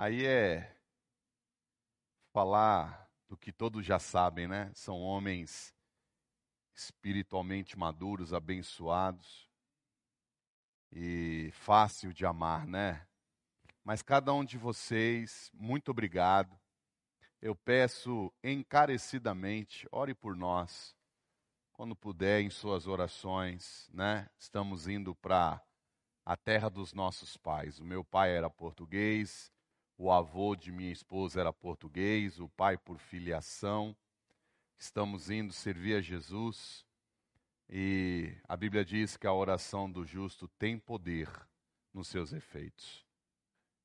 [0.00, 0.76] Aí é
[2.32, 4.70] falar do que todos já sabem, né?
[4.72, 5.74] São homens
[6.72, 9.50] espiritualmente maduros, abençoados
[10.92, 13.08] e fácil de amar, né?
[13.82, 16.56] Mas cada um de vocês, muito obrigado.
[17.42, 20.94] Eu peço encarecidamente, ore por nós.
[21.72, 24.30] Quando puder, em suas orações, né?
[24.38, 25.60] Estamos indo para
[26.24, 27.80] a terra dos nossos pais.
[27.80, 29.50] O meu pai era português,
[29.98, 33.96] o avô de minha esposa era português, o pai por filiação.
[34.78, 36.86] Estamos indo servir a Jesus
[37.68, 41.28] e a Bíblia diz que a oração do justo tem poder
[41.92, 43.04] nos seus efeitos.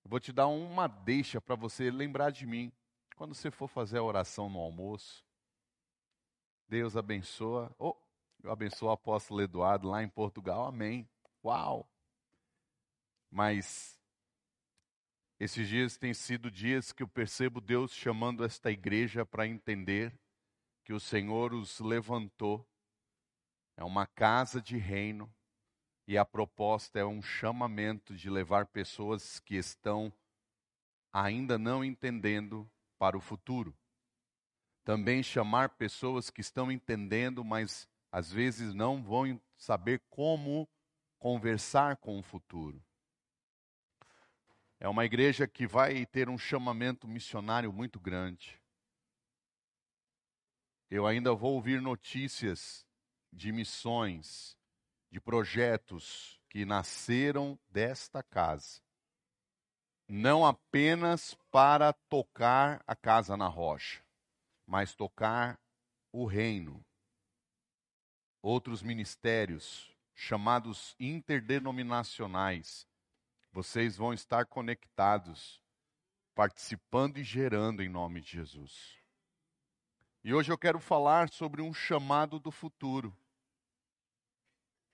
[0.03, 2.71] Eu vou te dar uma deixa para você lembrar de mim
[3.15, 5.25] quando você for fazer a oração no almoço.
[6.69, 7.73] Deus abençoa.
[7.79, 7.95] Oh,
[8.43, 10.67] eu abençoo o apóstolo Eduardo lá em Portugal.
[10.67, 11.09] Amém.
[11.43, 11.89] Uau!
[13.31, 13.92] Mas
[15.43, 20.17] esses dias têm sido dias que eu percebo Deus chamando esta igreja para entender
[20.85, 22.65] que o Senhor os levantou.
[23.75, 25.29] É uma casa de reino
[26.07, 30.13] e a proposta é um chamamento de levar pessoas que estão
[31.11, 33.77] ainda não entendendo para o futuro.
[34.85, 40.69] Também chamar pessoas que estão entendendo, mas às vezes não vão saber como
[41.19, 42.81] conversar com o futuro.
[44.83, 48.61] É uma igreja que vai ter um chamamento missionário muito grande.
[50.89, 52.85] Eu ainda vou ouvir notícias
[53.31, 54.57] de missões,
[55.09, 58.81] de projetos que nasceram desta casa.
[60.05, 64.03] Não apenas para tocar a casa na rocha,
[64.67, 65.57] mas tocar
[66.11, 66.85] o reino.
[68.41, 72.85] Outros ministérios, chamados interdenominacionais,
[73.53, 75.61] vocês vão estar conectados,
[76.33, 78.97] participando e gerando em nome de Jesus.
[80.23, 83.15] E hoje eu quero falar sobre um chamado do futuro.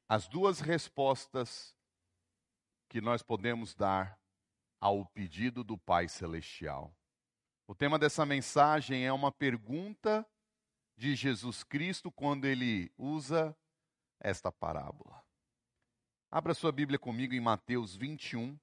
[0.09, 1.73] As duas respostas
[2.89, 4.19] que nós podemos dar
[4.81, 6.93] ao pedido do Pai Celestial.
[7.65, 10.27] O tema dessa mensagem é uma pergunta
[10.97, 13.55] de Jesus Cristo quando ele usa
[14.19, 15.23] esta parábola.
[16.31, 18.55] Abra sua Bíblia comigo em Mateus 21.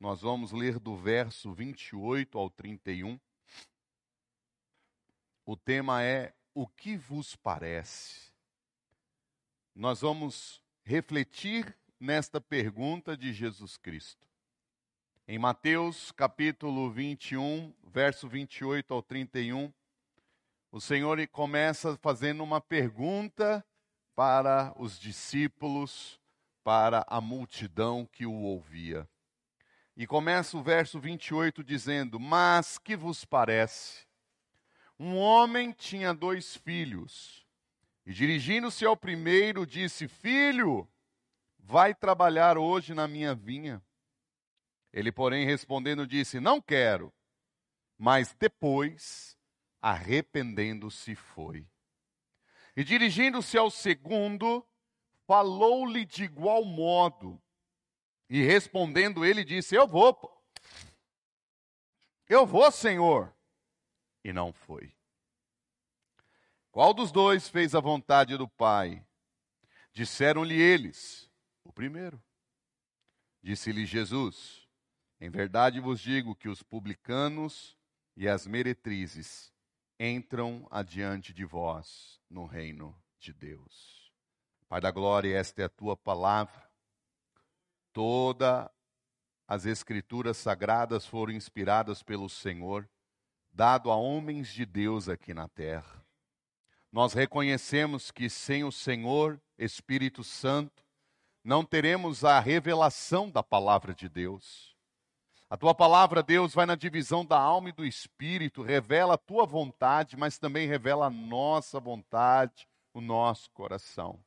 [0.00, 3.20] Nós vamos ler do verso 28 ao 31.
[5.46, 8.32] O tema é O que vos parece?
[9.72, 14.26] Nós vamos refletir nesta pergunta de Jesus Cristo.
[15.28, 19.72] Em Mateus capítulo 21, verso 28 ao 31,
[20.72, 23.64] o Senhor começa fazendo uma pergunta
[24.16, 26.20] para os discípulos
[26.62, 29.08] para a multidão que o ouvia.
[29.96, 34.06] E começa o verso 28 dizendo: Mas que vos parece?
[34.98, 37.46] Um homem tinha dois filhos,
[38.06, 40.88] e dirigindo-se ao primeiro, disse: Filho,
[41.58, 43.82] vai trabalhar hoje na minha vinha.
[44.92, 47.12] Ele, porém, respondendo, disse: Não quero.
[47.96, 49.36] Mas depois,
[49.80, 51.66] arrependendo-se, foi.
[52.76, 54.66] E dirigindo-se ao segundo,
[55.26, 57.40] falou-lhe de igual modo.
[58.28, 60.16] E respondendo ele disse: Eu vou,
[62.28, 63.34] eu vou, Senhor.
[64.24, 64.94] E não foi.
[66.70, 69.04] Qual dos dois fez a vontade do Pai?
[69.92, 71.30] Disseram-lhe eles:
[71.62, 72.22] O primeiro.
[73.42, 74.66] Disse-lhe Jesus:
[75.20, 77.76] Em verdade vos digo que os publicanos
[78.16, 79.52] e as meretrizes
[80.00, 84.01] entram adiante de vós no reino de Deus.
[84.72, 86.66] Pai da glória, esta é a tua palavra.
[87.92, 88.70] Todas
[89.46, 92.88] as escrituras sagradas foram inspiradas pelo Senhor,
[93.52, 96.02] dado a homens de Deus aqui na terra.
[96.90, 100.82] Nós reconhecemos que sem o Senhor, Espírito Santo,
[101.44, 104.74] não teremos a revelação da palavra de Deus.
[105.50, 109.44] A tua palavra, Deus, vai na divisão da alma e do espírito, revela a tua
[109.44, 114.18] vontade, mas também revela a nossa vontade, o nosso coração.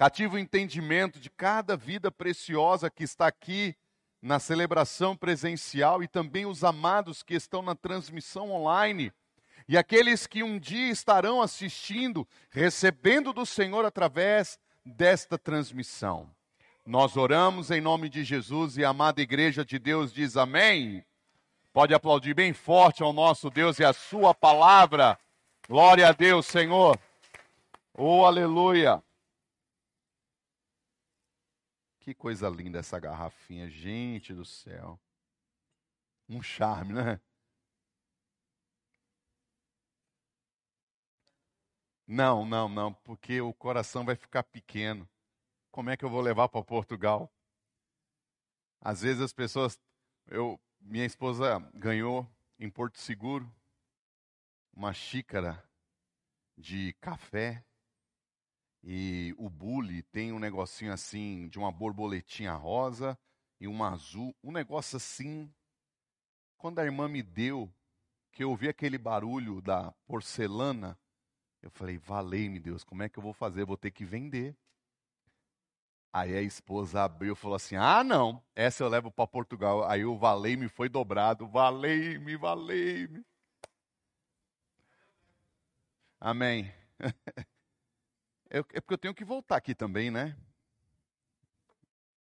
[0.00, 3.76] Cativa o entendimento de cada vida preciosa que está aqui
[4.22, 9.12] na celebração presencial e também os amados que estão na transmissão online
[9.68, 16.30] e aqueles que um dia estarão assistindo, recebendo do Senhor através desta transmissão.
[16.86, 21.04] Nós oramos em nome de Jesus e a amada igreja de Deus diz amém.
[21.74, 25.18] Pode aplaudir bem forte ao nosso Deus e a sua palavra.
[25.68, 26.98] Glória a Deus, Senhor.
[27.92, 29.02] Oh, aleluia.
[32.00, 34.98] Que coisa linda essa garrafinha, gente do céu.
[36.28, 37.20] Um charme, né?
[42.06, 45.08] Não, não, não, porque o coração vai ficar pequeno.
[45.70, 47.32] Como é que eu vou levar para Portugal?
[48.80, 49.78] Às vezes as pessoas,
[50.26, 52.26] eu, minha esposa ganhou
[52.58, 53.48] em Porto Seguro
[54.72, 55.62] uma xícara
[56.56, 57.64] de café
[58.82, 63.18] e o bule tem um negocinho assim de uma borboletinha rosa
[63.60, 65.52] e uma azul, um negócio assim.
[66.56, 67.72] Quando a irmã me deu,
[68.32, 70.98] que eu ouvi aquele barulho da porcelana,
[71.62, 73.64] eu falei, valei-me Deus, como é que eu vou fazer?
[73.64, 74.56] vou ter que vender.
[76.12, 79.84] Aí a esposa abriu e falou assim: Ah, não, essa eu levo para Portugal.
[79.88, 81.46] Aí o valei-me foi dobrado.
[81.46, 83.24] Valei-me, valei-me.
[86.20, 86.72] Amém.
[88.52, 90.36] É porque eu tenho que voltar aqui também, né?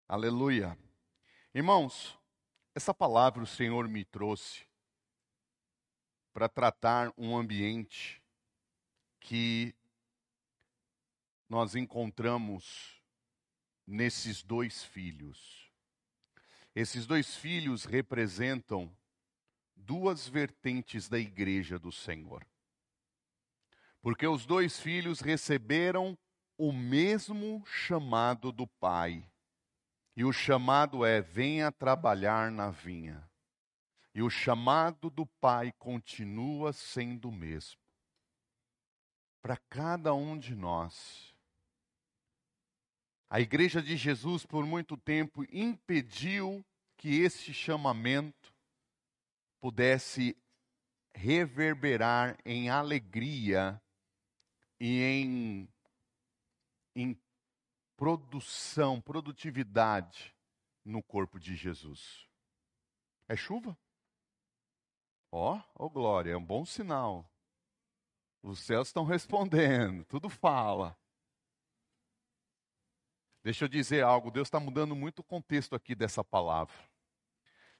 [0.07, 0.79] Aleluia.
[1.53, 2.17] Irmãos,
[2.73, 4.65] essa palavra o Senhor me trouxe
[6.33, 8.23] para tratar um ambiente
[9.19, 9.75] que
[11.49, 13.03] nós encontramos
[13.85, 15.69] nesses dois filhos.
[16.73, 18.89] Esses dois filhos representam
[19.75, 22.47] duas vertentes da igreja do Senhor.
[24.05, 26.15] Porque os dois filhos receberam
[26.59, 29.27] o mesmo chamado do Pai.
[30.15, 33.27] E o chamado é: venha trabalhar na vinha.
[34.13, 37.79] E o chamado do Pai continua sendo o mesmo
[39.41, 41.35] para cada um de nós.
[43.27, 46.63] A igreja de Jesus, por muito tempo, impediu
[46.95, 48.53] que este chamamento
[49.59, 50.37] pudesse
[51.15, 53.81] reverberar em alegria
[54.87, 55.69] e em,
[56.95, 57.19] em
[57.97, 60.31] produção, produtividade
[60.85, 62.29] no corpo de Jesus.
[63.27, 63.75] É chuva?
[65.31, 67.27] Ó, oh, oh glória, é um bom sinal.
[68.43, 70.95] Os céus estão respondendo, tudo fala.
[73.43, 76.77] Deixa eu dizer algo, Deus está mudando muito o contexto aqui dessa palavra.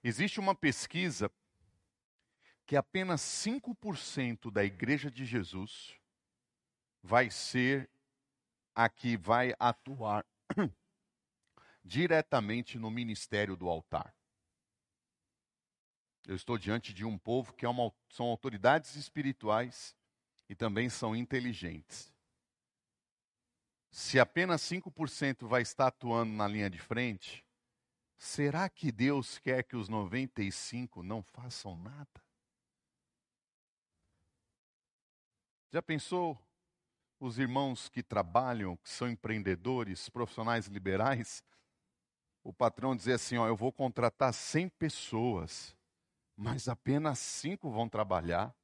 [0.03, 1.31] Existe uma pesquisa
[2.65, 6.03] que apenas 5% da igreja de Jesus
[7.05, 7.87] vai ser
[8.73, 10.25] a que vai atuar
[11.85, 14.11] diretamente no ministério do altar.
[16.25, 19.95] Eu estou diante de um povo que é uma, são autoridades espirituais
[20.49, 22.11] e também são inteligentes.
[23.91, 27.45] Se apenas 5% vai estar atuando na linha de frente,
[28.17, 32.25] será que Deus quer que os 95 não façam nada?
[35.71, 36.44] Já pensou
[37.19, 41.43] os irmãos que trabalham, que são empreendedores, profissionais liberais?
[42.43, 45.75] O patrão dizer assim: ó, eu vou contratar 100 pessoas,
[46.35, 48.55] mas apenas 5 vão trabalhar.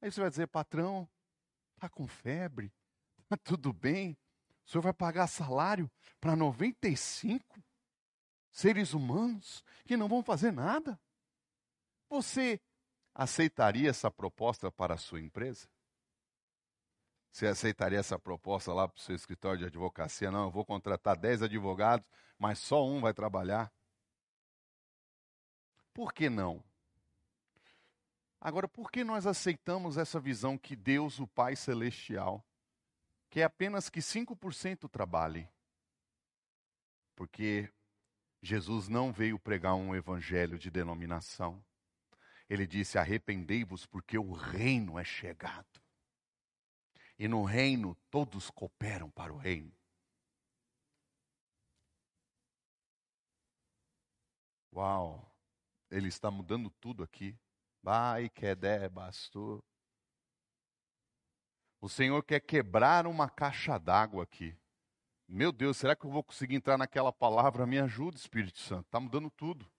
[0.00, 1.08] Aí você vai dizer, patrão,
[1.74, 2.72] está com febre?
[3.20, 4.18] Está tudo bem?
[4.66, 5.90] O senhor vai pagar salário
[6.20, 7.62] para 95
[8.50, 11.00] seres humanos que não vão fazer nada?
[12.08, 12.60] Você
[13.14, 15.68] aceitaria essa proposta para a sua empresa?
[17.32, 20.30] Você aceitaria essa proposta lá para o seu escritório de advocacia?
[20.30, 22.06] Não, eu vou contratar 10 advogados,
[22.38, 23.72] mas só um vai trabalhar.
[25.94, 26.62] Por que não?
[28.38, 32.44] Agora, por que nós aceitamos essa visão que Deus, o Pai Celestial,
[33.30, 35.48] quer apenas que 5% trabalhe?
[37.16, 37.72] Porque
[38.42, 41.64] Jesus não veio pregar um evangelho de denominação.
[42.50, 45.81] Ele disse: arrependei-vos, porque o reino é chegado.
[47.18, 49.72] E no reino todos cooperam para o reino.
[54.74, 55.30] Uau,
[55.90, 57.38] ele está mudando tudo aqui.
[57.82, 59.62] Vai, Kedé, bastou.
[61.80, 64.56] O Senhor quer quebrar uma caixa d'água aqui.
[65.28, 67.66] Meu Deus, será que eu vou conseguir entrar naquela palavra?
[67.66, 68.86] Me ajuda, Espírito Santo.
[68.86, 69.70] Está mudando tudo.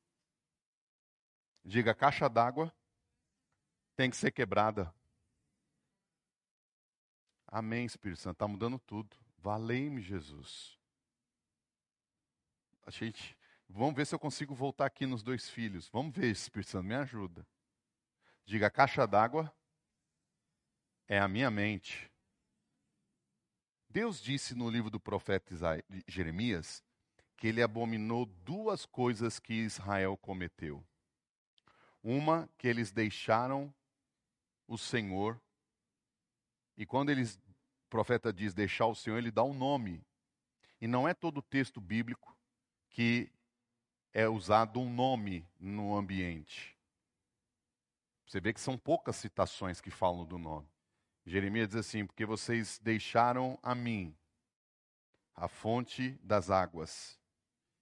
[1.63, 2.73] Diga, caixa d'água
[3.95, 4.93] tem que ser quebrada.
[7.55, 8.33] Amém, Espírito Santo.
[8.33, 9.15] Está mudando tudo.
[9.37, 10.75] Valei-me, Jesus.
[12.83, 13.37] A gente,
[13.69, 15.87] vamos ver se eu consigo voltar aqui nos dois filhos.
[15.89, 17.45] Vamos ver, Espírito Santo, me ajuda.
[18.43, 19.53] Diga, a caixa d'água
[21.07, 22.11] é a minha mente.
[23.87, 25.53] Deus disse no livro do profeta
[26.07, 26.83] Jeremias
[27.37, 30.83] que ele abominou duas coisas que Israel cometeu.
[32.01, 33.71] Uma, que eles deixaram
[34.67, 35.39] o Senhor.
[36.75, 37.39] E quando eles,
[37.93, 40.03] profeta diz deixar o Senhor, ele dá um nome.
[40.81, 42.35] E não é todo o texto bíblico
[42.89, 43.31] que
[44.11, 46.75] é usado um nome no ambiente.
[48.25, 50.67] Você vê que são poucas citações que falam do nome.
[51.23, 54.17] Jeremias diz assim: Porque vocês deixaram a mim
[55.35, 57.19] a fonte das águas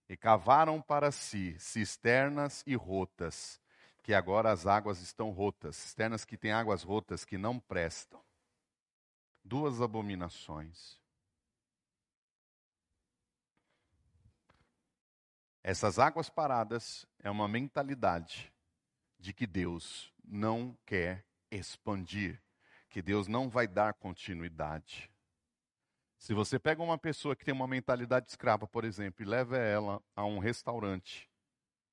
[0.10, 3.62] e cavaram para si cisternas e rotas,
[4.04, 8.22] que agora as águas estão rotas, cisternas que têm águas rotas que não prestam.
[9.44, 11.00] Duas abominações.
[15.64, 18.52] Essas águas paradas é uma mentalidade
[19.20, 22.42] de que Deus não quer expandir,
[22.90, 25.12] que Deus não vai dar continuidade.
[26.18, 30.02] Se você pega uma pessoa que tem uma mentalidade escrava, por exemplo, e leva ela
[30.16, 31.30] a um restaurante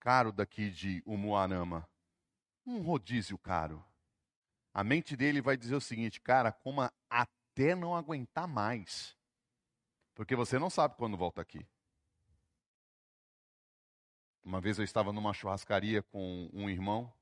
[0.00, 1.88] caro daqui de Umuarama,
[2.66, 3.84] um rodízio caro,
[4.72, 6.92] a mente dele vai dizer o seguinte, cara, coma
[7.58, 9.16] até não aguentar mais,
[10.14, 11.66] porque você não sabe quando volta aqui.
[14.44, 17.12] Uma vez eu estava numa churrascaria com um irmão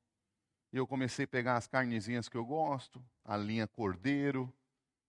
[0.70, 4.52] e eu comecei a pegar as carnezinhas que eu gosto, a linha cordeiro,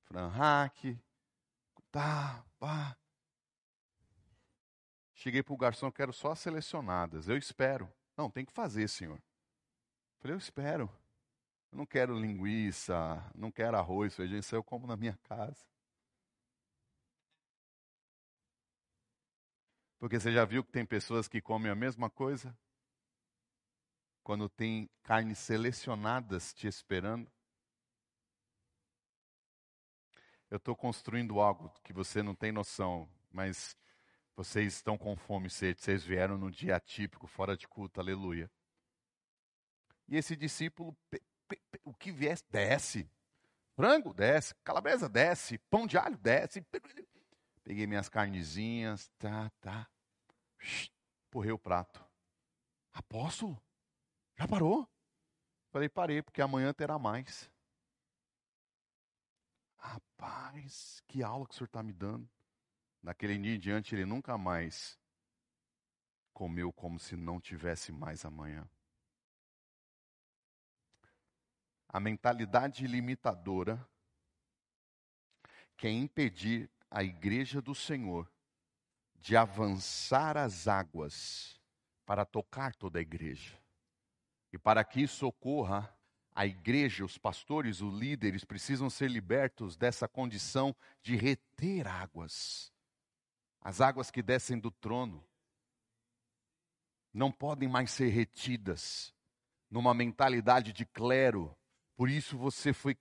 [0.05, 0.97] franhaque,
[1.91, 2.97] tá, pá.
[5.13, 7.27] Cheguei para o garçom, quero só as selecionadas.
[7.27, 7.91] Eu espero.
[8.15, 9.21] Não, tem que fazer, senhor.
[10.19, 10.89] Falei, eu espero.
[11.71, 12.95] Eu não quero linguiça,
[13.35, 15.65] não quero arroz, feijão, isso eu como na minha casa.
[19.99, 22.57] Porque você já viu que tem pessoas que comem a mesma coisa?
[24.23, 27.31] Quando tem carnes selecionadas te esperando?
[30.49, 33.75] Eu estou construindo algo que você não tem noção, mas
[34.35, 35.81] vocês estão com fome sede.
[35.81, 38.49] Vocês vieram num dia atípico, fora de culto, aleluia.
[40.07, 40.95] E esse discípulo,
[41.83, 43.09] o que viesse, desce.
[43.75, 44.55] Frango, desce.
[44.63, 45.57] Calabresa, desce.
[45.69, 46.65] Pão de alho, desce.
[47.63, 49.89] Peguei minhas carnezinhas, tá, tá.
[51.29, 52.03] Porrei o prato.
[52.93, 53.61] Apóstolo,
[54.37, 54.89] já parou?
[55.69, 57.51] Falei, parei, porque amanhã terá mais.
[59.77, 62.27] Rapaz, que aula que o senhor está me dando.
[63.03, 64.99] Naquele dia em diante, ele nunca mais
[66.33, 68.67] comeu como se não tivesse mais amanhã.
[71.89, 73.87] A mentalidade limitadora
[75.77, 78.29] quer impedir a igreja do Senhor
[79.15, 81.59] de avançar as águas
[82.05, 83.57] para tocar toda a igreja.
[84.51, 85.93] E para que isso ocorra,
[86.33, 92.71] a igreja, os pastores, os líderes precisam ser libertos dessa condição de reter águas.
[93.59, 95.25] As águas que descem do trono
[97.11, 99.13] não podem mais ser retidas
[99.69, 101.57] numa mentalidade de clero.
[101.97, 102.95] Por isso você foi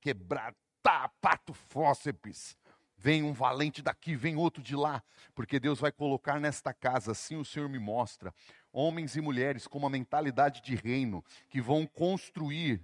[0.00, 2.56] quebrado, tá, pato fósseis.
[2.96, 5.02] Vem um valente daqui, vem outro de lá,
[5.34, 8.34] porque Deus vai colocar nesta casa, assim o Senhor me mostra,
[8.72, 12.82] homens e mulheres com uma mentalidade de reino, que vão construir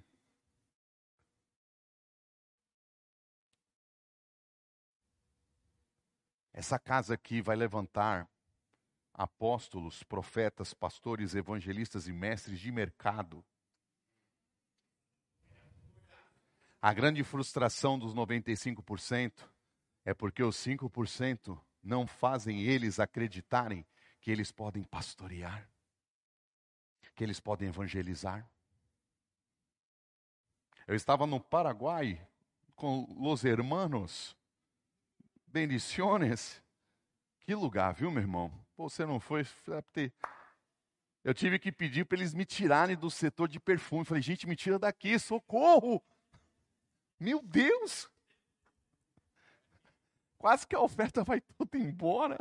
[6.56, 8.26] Essa casa aqui vai levantar
[9.12, 13.44] apóstolos, profetas, pastores, evangelistas e mestres de mercado.
[16.86, 19.32] A grande frustração dos 95%
[20.04, 23.84] é porque os 5% não fazem eles acreditarem
[24.20, 25.68] que eles podem pastorear,
[27.16, 28.48] que eles podem evangelizar.
[30.86, 32.24] Eu estava no Paraguai
[32.76, 34.36] com os hermanos,
[35.44, 36.62] bendiciones.
[37.40, 38.64] Que lugar, viu, meu irmão?
[38.76, 39.44] Você não foi?
[41.24, 44.04] Eu tive que pedir para eles me tirarem do setor de perfume.
[44.04, 46.00] Falei, gente, me tira daqui, socorro!
[47.18, 48.10] Meu Deus!
[50.38, 52.38] Quase que a oferta vai toda embora.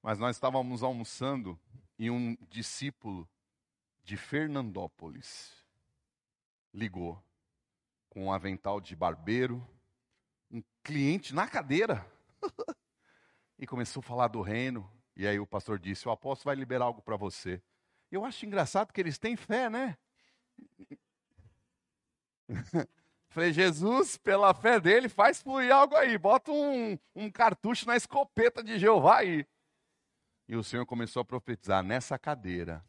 [0.00, 1.58] Mas nós estávamos almoçando
[1.98, 3.28] e um discípulo
[4.02, 5.64] de Fernandópolis
[6.74, 7.22] ligou
[8.10, 9.66] com um avental de barbeiro,
[10.50, 12.06] um cliente na cadeira,
[13.58, 14.90] e começou a falar do reino.
[15.16, 17.62] E aí o pastor disse: O apóstolo vai liberar algo para você.
[18.10, 19.96] Eu acho engraçado que eles têm fé, né?
[23.28, 26.16] Falei, Jesus, pela fé dele, faz fluir algo aí.
[26.16, 29.44] Bota um, um cartucho na escopeta de Jeová aí.
[30.46, 32.84] E o Senhor começou a profetizar: nessa cadeira,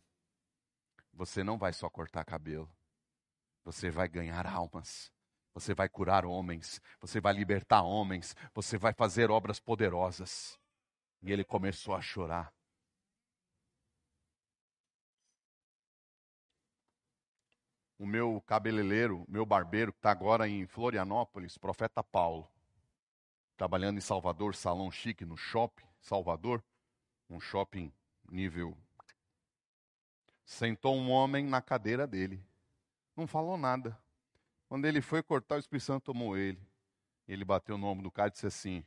[1.12, 2.70] você não vai só cortar cabelo,
[3.64, 5.12] você vai ganhar almas.
[5.56, 10.60] Você vai curar homens, você vai libertar homens, você vai fazer obras poderosas.
[11.24, 12.54] E ele começou a chorar.
[17.98, 22.48] o meu cabeleireiro, meu barbeiro, que está agora em Florianópolis, profeta Paulo.
[23.58, 26.62] trabalhando em Salvador, salão chique no shopping, Salvador,
[27.30, 27.90] um shopping
[28.30, 28.78] nível.
[30.44, 32.46] Sentou um homem na cadeira dele.
[33.16, 33.98] Não falou nada.
[34.76, 36.62] Quando ele foi cortar, o Espírito Santo tomou ele.
[37.30, 38.86] Ele bateu no ombro do cara e disse assim: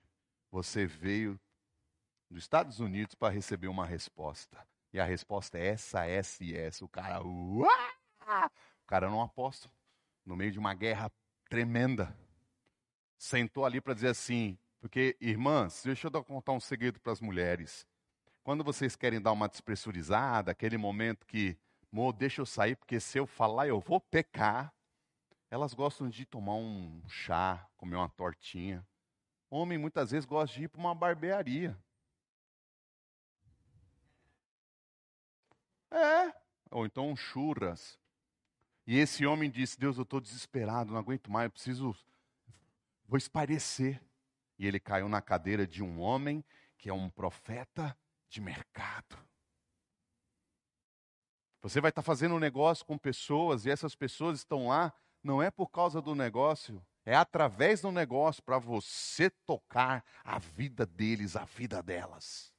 [0.50, 1.40] Você veio
[2.30, 4.62] dos Estados Unidos para receber uma resposta.
[4.92, 6.84] E a resposta é essa, essa e essa.
[6.84, 8.50] O cara, uá!
[8.82, 9.72] o cara um apóstolo,
[10.26, 11.10] no meio de uma guerra
[11.48, 12.14] tremenda.
[13.16, 17.86] Sentou ali para dizer assim: porque, irmãs, deixa eu contar um segredo para as mulheres.
[18.42, 21.56] Quando vocês querem dar uma despressurizada, aquele momento que,
[21.90, 24.70] mo, deixa eu sair, porque se eu falar eu vou pecar.
[25.50, 28.86] Elas gostam de tomar um chá, comer uma tortinha.
[29.50, 31.78] Homem muitas vezes gosta de ir para uma barbearia.
[35.90, 36.34] É,
[36.70, 37.98] ou então um churras.
[38.86, 41.96] E esse homem disse: Deus, eu estou desesperado, não aguento mais, eu preciso,
[43.06, 44.02] vou esparecer.
[44.58, 46.44] E ele caiu na cadeira de um homem
[46.76, 47.96] que é um profeta
[48.28, 49.16] de mercado.
[51.60, 55.50] Você vai estar fazendo um negócio com pessoas e essas pessoas estão lá, não é
[55.50, 61.44] por causa do negócio, é através do negócio para você tocar a vida deles, a
[61.44, 62.52] vida delas.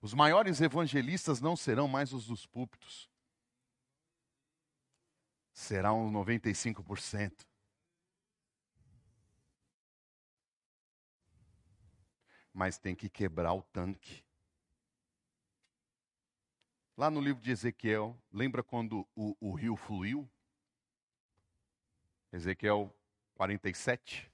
[0.00, 3.10] Os maiores evangelistas não serão mais os dos púlpitos
[5.56, 7.46] será uns 95%.
[12.52, 14.22] Mas tem que quebrar o tanque.
[16.96, 20.28] Lá no livro de Ezequiel, lembra quando o, o rio fluiu?
[22.32, 22.94] Ezequiel
[23.34, 24.30] 47.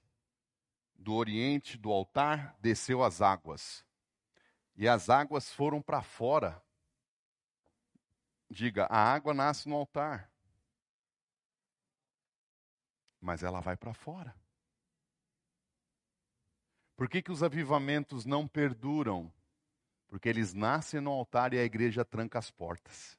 [0.95, 3.85] Do oriente do altar desceu as águas,
[4.77, 6.63] e as águas foram para fora.
[8.49, 10.31] Diga, a água nasce no altar
[13.23, 14.35] mas ela vai para fora.
[16.95, 19.31] Por que, que os avivamentos não perduram?
[20.13, 23.17] Porque eles nascem no altar e a igreja tranca as portas.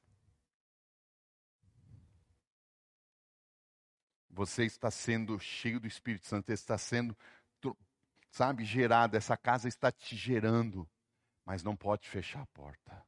[4.29, 7.13] Você está sendo cheio do Espírito Santo, está sendo,
[8.31, 10.89] sabe, gerado, essa casa está te gerando,
[11.43, 13.05] mas não pode fechar a porta.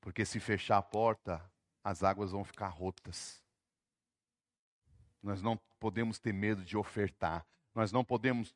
[0.00, 1.44] Porque se fechar a porta,
[1.82, 3.42] as águas vão ficar rotas.
[5.20, 7.44] Nós não podemos ter medo de ofertar.
[7.74, 8.54] Nós não podemos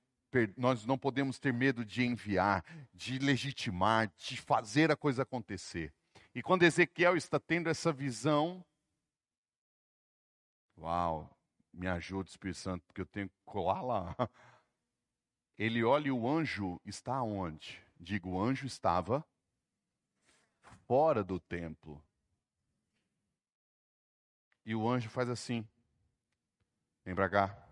[0.56, 5.92] nós não podemos ter medo de enviar, de legitimar, de fazer a coisa acontecer.
[6.34, 8.64] E quando Ezequiel está tendo essa visão,
[10.78, 11.30] uau,
[11.72, 14.14] me ajuda, Espírito Santo, porque eu tenho que colar lá.
[15.58, 17.82] Ele olha e o anjo está onde?
[17.98, 19.24] Digo, o anjo estava
[20.86, 22.02] fora do templo.
[24.64, 25.66] E o anjo faz assim.
[27.04, 27.66] Vem para cá.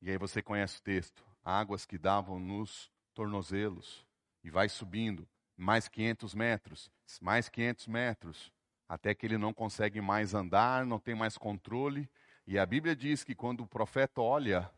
[0.00, 1.27] E aí você conhece o texto.
[1.48, 4.06] Águas que davam nos tornozelos.
[4.44, 5.26] E vai subindo.
[5.56, 6.90] Mais 500 metros.
[7.22, 8.52] Mais 500 metros.
[8.86, 12.08] Até que ele não consegue mais andar, não tem mais controle.
[12.46, 14.70] E a Bíblia diz que quando o profeta olha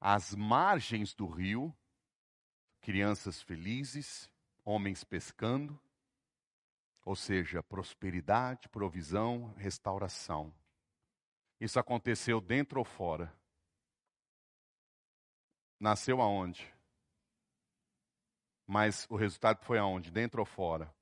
[0.00, 1.74] as margens do rio,
[2.80, 4.30] crianças felizes,
[4.64, 5.80] homens pescando,
[7.04, 10.54] ou seja, prosperidade, provisão, restauração.
[11.58, 13.32] Isso aconteceu dentro ou fora?
[15.80, 16.72] Nasceu aonde?
[18.66, 20.10] Mas o resultado foi aonde?
[20.10, 20.92] Dentro ou fora?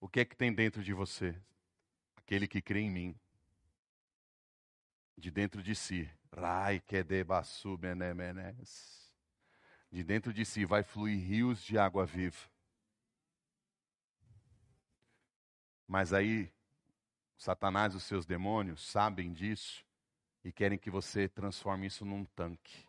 [0.00, 1.34] O que é que tem dentro de você?
[2.16, 3.18] Aquele que crê em mim.
[5.16, 6.10] De dentro de si.
[6.34, 9.12] Rai que debasu benemenes.
[9.90, 12.50] De dentro de si vai fluir rios de água viva.
[15.86, 16.50] Mas aí
[17.36, 19.84] Satanás e os seus demônios sabem disso
[20.44, 22.86] e querem que você transforme isso num tanque.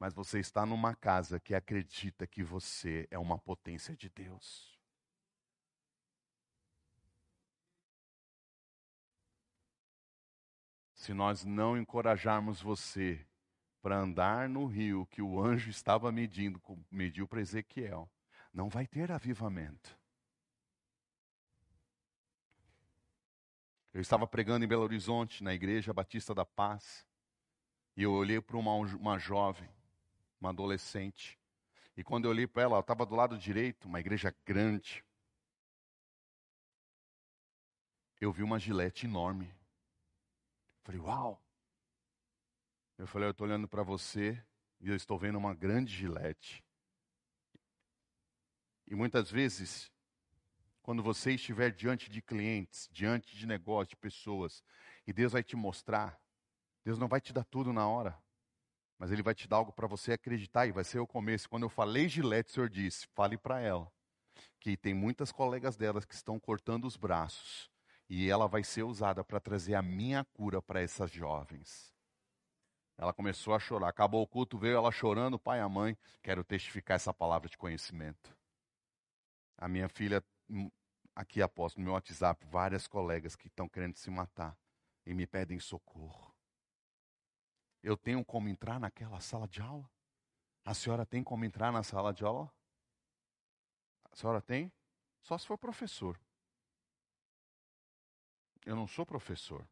[0.00, 4.80] Mas você está numa casa que acredita que você é uma potência de Deus.
[10.94, 13.26] Se nós não encorajarmos você
[13.82, 16.58] para andar no rio que o anjo estava medindo,
[16.90, 18.10] mediu para Ezequiel,
[18.54, 19.98] não vai ter avivamento.
[23.92, 27.06] Eu estava pregando em Belo Horizonte, na Igreja Batista da Paz,
[27.94, 29.68] e eu olhei para uma, uma jovem,
[30.40, 31.38] uma adolescente,
[31.96, 35.04] e quando eu olhei para ela, ela estava do lado direito, uma igreja grande.
[38.20, 39.54] Eu vi uma gilete enorme.
[40.82, 41.42] Falei, uau!
[42.96, 44.42] Eu falei, eu estou olhando para você
[44.80, 46.64] e eu estou vendo uma grande gilete.
[48.86, 49.90] E muitas vezes
[50.82, 54.64] quando você estiver diante de clientes, diante de negócios, de pessoas,
[55.06, 56.20] e Deus vai te mostrar,
[56.84, 58.20] Deus não vai te dar tudo na hora,
[59.00, 61.48] mas Ele vai te dar algo para você acreditar e vai ser o começo.
[61.48, 63.90] Quando eu falei Gilete, o Senhor disse: fale para ela
[64.60, 67.70] que tem muitas colegas delas que estão cortando os braços
[68.10, 71.90] e ela vai ser usada para trazer a minha cura para essas jovens.
[72.98, 73.88] Ela começou a chorar.
[73.88, 75.96] Acabou o culto, veio ela chorando, pai e a mãe.
[76.22, 78.36] Quero testificar essa palavra de conhecimento.
[79.56, 80.70] A minha filha, hum,
[81.16, 84.54] aqui após no meu WhatsApp, várias colegas que estão querendo se matar
[85.06, 86.29] e me pedem socorro.
[87.82, 89.88] Eu tenho como entrar naquela sala de aula?
[90.64, 92.52] A senhora tem como entrar na sala de aula?
[94.10, 94.72] A senhora tem?
[95.22, 96.18] Só se for professor.
[98.64, 99.66] Eu não sou professor.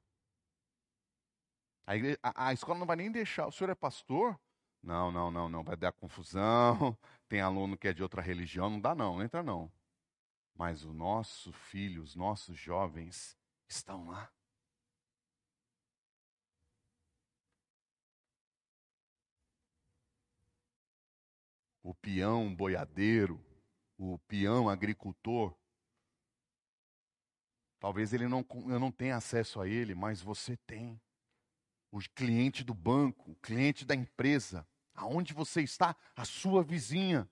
[1.86, 3.46] A, igreja, a, a, escola não vai nem deixar.
[3.46, 4.38] O senhor é pastor?
[4.82, 5.62] Não, não, não, não.
[5.62, 6.96] Vai dar confusão.
[7.28, 8.70] Tem aluno que é de outra religião.
[8.70, 9.22] Não dá, não.
[9.22, 9.70] Entra, não.
[10.54, 14.30] Mas o nosso filho, os nossos jovens estão lá.
[21.88, 23.42] O peão boiadeiro,
[23.96, 25.57] o peão agricultor,
[27.81, 31.01] talvez ele não, eu não tenha acesso a ele, mas você tem.
[31.90, 37.27] O cliente do banco, o cliente da empresa, aonde você está, a sua vizinha.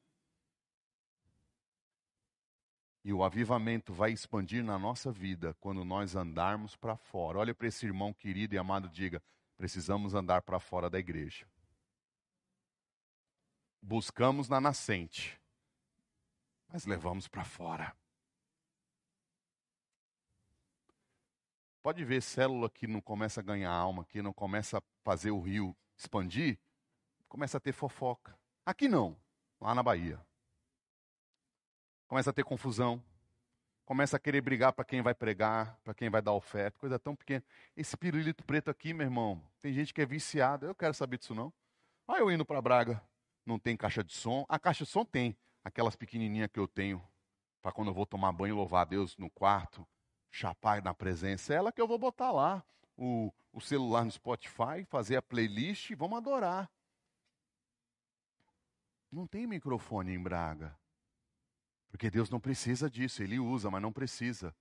[3.05, 7.40] E o avivamento vai expandir na nossa vida quando nós andarmos para fora.
[7.40, 9.23] Olha para esse irmão querido e amado, diga:
[9.59, 11.47] precisamos andar para fora da igreja.
[13.88, 15.40] Buscamos na nascente,
[16.66, 17.96] mas levamos para fora.
[21.85, 25.40] Pode ver célula que não começa a ganhar alma, que não começa a fazer o
[25.40, 26.59] rio expandir,
[27.29, 28.37] começa a ter fofoca.
[28.64, 29.16] Aqui não,
[29.61, 30.20] lá na Bahia.
[32.09, 33.01] Começa a ter confusão.
[33.85, 37.14] Começa a querer brigar para quem vai pregar, para quem vai dar oferta, coisa tão
[37.14, 37.44] pequena.
[37.77, 40.66] Esse pirulito preto aqui, meu irmão, tem gente que é viciada.
[40.66, 41.53] Eu quero saber disso não.
[42.09, 43.01] Olha eu indo para Braga,
[43.46, 44.44] não tem caixa de som.
[44.48, 47.02] A caixa de som tem, aquelas pequenininhas que eu tenho
[47.62, 49.87] para quando eu vou tomar banho louvar a Deus no quarto,
[50.30, 52.64] chapar na presença, é ela que eu vou botar lá
[52.96, 56.70] o, o celular no Spotify, fazer a playlist e vamos adorar.
[59.11, 60.78] Não tem microfone em Braga.
[61.88, 64.54] Porque Deus não precisa disso, Ele usa, mas não precisa.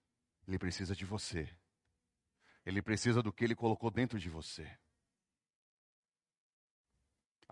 [0.47, 1.49] Ele precisa de você.
[2.65, 4.79] Ele precisa do que Ele colocou dentro de você.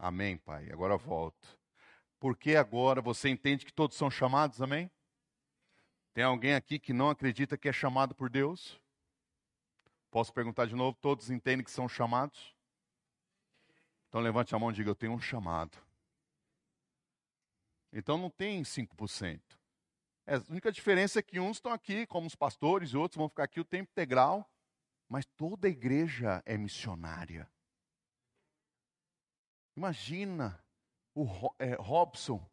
[0.04, 0.70] Amém, Pai.
[0.70, 1.58] Agora volto.
[2.20, 4.92] Porque agora você entende que todos são chamados, amém?
[6.14, 8.78] Tem alguém aqui que não acredita que é chamado por Deus?
[10.12, 10.98] Posso perguntar de novo?
[11.00, 12.54] Todos entendem que são chamados?
[14.10, 15.78] Então levante a mão e diga: Eu tenho um chamado.
[17.94, 19.42] Então não tem 5%.
[20.26, 23.30] É, a única diferença é que uns estão aqui, como os pastores, e outros vão
[23.30, 24.46] ficar aqui o tempo integral.
[25.08, 27.50] Mas toda igreja é missionária.
[29.76, 30.64] Imagina
[31.16, 31.26] o
[31.60, 32.44] é, Robson,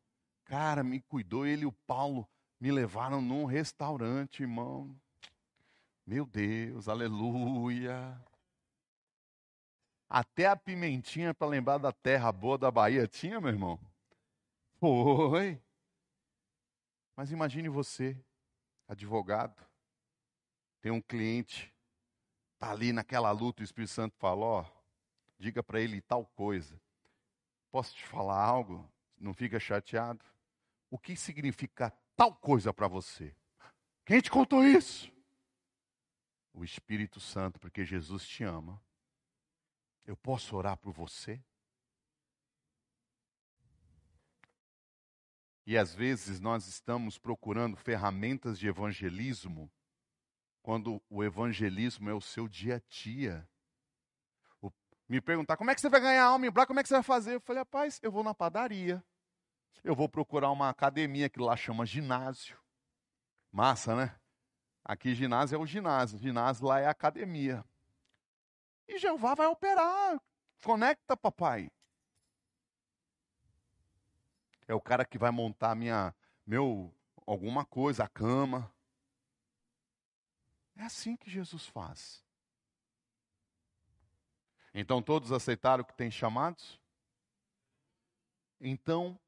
[0.45, 2.29] cara, me cuidou, ele e o Paulo
[2.59, 4.95] me levaram num restaurante, irmão.
[6.07, 8.23] Meu Deus, aleluia.
[10.09, 13.81] Até a pimentinha para lembrar da terra boa da Bahia tinha, meu irmão?
[14.81, 15.63] Foi.
[17.15, 18.19] Mas imagine você,
[18.89, 19.65] advogado,
[20.81, 21.73] tem um cliente,
[22.55, 24.65] está ali naquela luta, o Espírito Santo fala, ó,
[25.39, 26.81] diga para ele tal coisa.
[27.71, 28.91] Posso te falar algo?
[29.19, 30.25] Não fica chateado?
[30.91, 33.35] O que significa tal coisa para você.
[34.05, 35.11] Quem te contou isso?
[36.53, 38.83] O Espírito Santo, porque Jesus te ama.
[40.05, 41.41] Eu posso orar por você?
[45.65, 49.71] E às vezes nós estamos procurando ferramentas de evangelismo,
[50.61, 53.49] quando o evangelismo é o seu dia a dia.
[55.11, 57.03] Me perguntar, como é que você vai ganhar alma em como é que você vai
[57.03, 57.35] fazer?
[57.35, 59.03] Eu falei, rapaz, eu vou na padaria.
[59.83, 62.57] Eu vou procurar uma academia que lá chama ginásio.
[63.51, 64.17] Massa, né?
[64.85, 67.65] Aqui ginásio é o ginásio, ginásio lá é a academia.
[68.87, 70.23] E Jeová vai operar.
[70.63, 71.69] Conecta, papai.
[74.69, 76.15] É o cara que vai montar minha,
[76.47, 76.95] meu,
[77.27, 78.73] alguma coisa, a cama.
[80.77, 82.30] É assim que Jesus faz.
[84.73, 86.81] Então todos aceitaram que tem chamados?
[88.61, 89.19] Então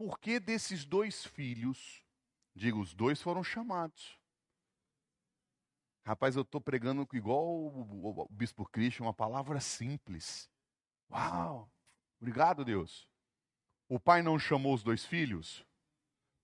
[0.00, 2.02] por que desses dois filhos,
[2.54, 4.18] digo, os dois foram chamados.
[6.06, 10.50] Rapaz, eu estou pregando igual o Bispo Cristo, uma palavra simples.
[11.10, 11.70] Uau!
[12.18, 13.06] Obrigado, Deus.
[13.90, 15.66] O pai não chamou os dois filhos?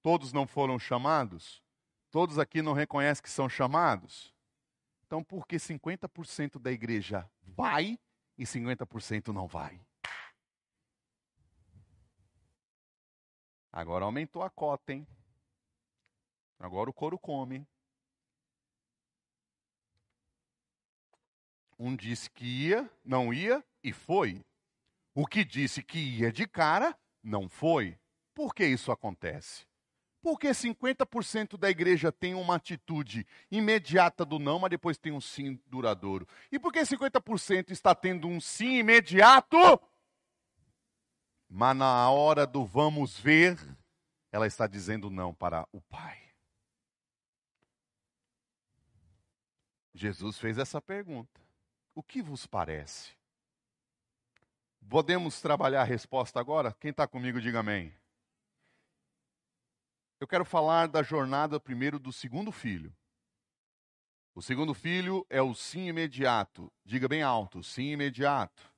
[0.03, 1.63] Todos não foram chamados?
[2.11, 4.35] Todos aqui não reconhecem que são chamados?
[5.07, 7.99] Então, por que 50% da igreja vai
[8.37, 9.81] e 50% não vai?
[13.73, 15.07] Agora aumentou a cota, hein?
[16.59, 17.67] Agora o couro come.
[21.79, 24.43] Um disse que ia, não ia e foi.
[25.15, 27.99] O que disse que ia de cara, não foi.
[28.35, 29.67] Por que isso acontece?
[30.27, 35.63] Porque 50% da igreja tem uma atitude imediata do não, mas depois tem um sim
[35.69, 36.27] duradouro.
[36.51, 39.57] E por que 50% está tendo um sim imediato,
[41.49, 43.57] mas na hora do vamos ver,
[44.33, 46.21] ela está dizendo não para o Pai?
[49.95, 51.41] Jesus fez essa pergunta.
[51.95, 53.13] O que vos parece?
[54.91, 56.77] Podemos trabalhar a resposta agora?
[56.81, 57.95] Quem está comigo, diga amém.
[60.19, 62.95] Eu quero falar da jornada primeiro do segundo filho.
[64.35, 66.73] O segundo filho é o sim imediato.
[66.85, 68.75] Diga bem alto, sim imediato.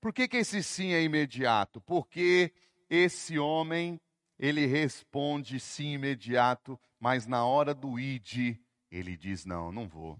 [0.00, 1.80] Por que, que esse sim é imediato?
[1.80, 2.52] Porque
[2.88, 4.00] esse homem,
[4.38, 8.56] ele responde sim imediato, mas na hora do id,
[8.90, 10.18] ele diz: Não, não vou.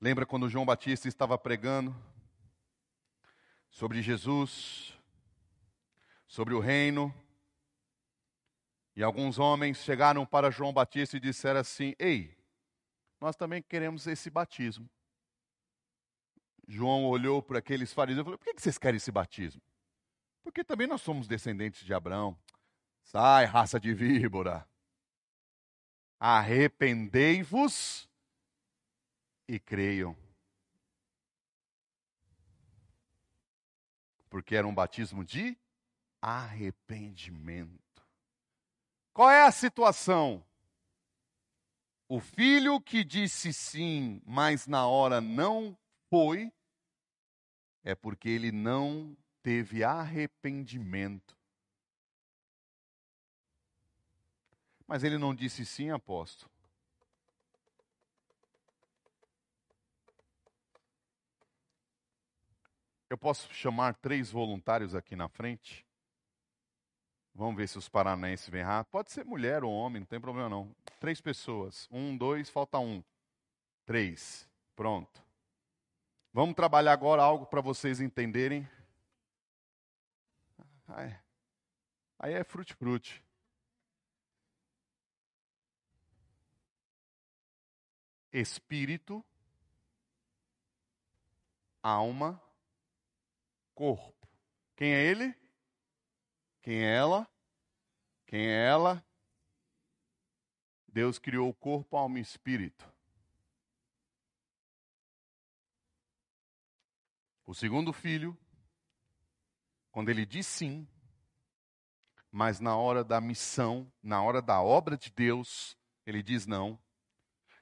[0.00, 1.94] Lembra quando João Batista estava pregando
[3.70, 4.98] sobre Jesus,
[6.30, 7.12] sobre o reino?
[8.94, 12.36] E alguns homens chegaram para João Batista e disseram assim: Ei,
[13.20, 14.88] nós também queremos esse batismo.
[16.68, 19.60] João olhou para aqueles fariseus e falou: Por que vocês querem esse batismo?
[20.42, 22.38] Porque também nós somos descendentes de Abraão.
[23.02, 24.66] Sai, raça de víbora.
[26.18, 28.08] Arrependei-vos
[29.48, 30.16] e creiam.
[34.28, 35.58] Porque era um batismo de
[36.20, 37.80] arrependimento.
[39.12, 40.44] Qual é a situação?
[42.08, 45.78] O filho que disse sim, mas na hora não
[46.08, 46.52] foi,
[47.84, 51.36] é porque ele não teve arrependimento.
[54.86, 56.50] Mas ele não disse sim, apóstolo.
[63.08, 65.86] Eu posso chamar três voluntários aqui na frente?
[67.34, 68.92] Vamos ver se os paranaenses vêm rápido.
[68.92, 70.74] Pode ser mulher ou homem, não tem problema não.
[70.98, 71.88] Três pessoas.
[71.90, 73.02] Um, dois, falta um.
[73.86, 74.48] Três.
[74.76, 75.22] Pronto.
[76.32, 78.68] Vamos trabalhar agora algo para vocês entenderem.
[82.18, 83.22] Aí é frute-frute.
[88.32, 89.24] espírito,
[91.82, 92.40] alma,
[93.74, 94.28] corpo.
[94.76, 95.34] Quem é ele?
[96.62, 97.28] Quem é ela?
[98.26, 99.04] Quem é ela?
[100.88, 102.88] Deus criou o corpo, alma e espírito.
[107.46, 108.36] O segundo filho,
[109.90, 110.86] quando ele diz sim,
[112.30, 116.78] mas na hora da missão, na hora da obra de Deus, ele diz não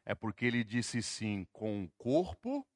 [0.09, 2.67] é porque ele disse sim com o corpo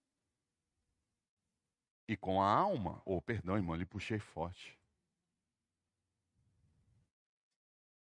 [2.07, 3.01] e com a alma.
[3.07, 4.79] Ou, oh, perdão, irmão, ele puxei forte.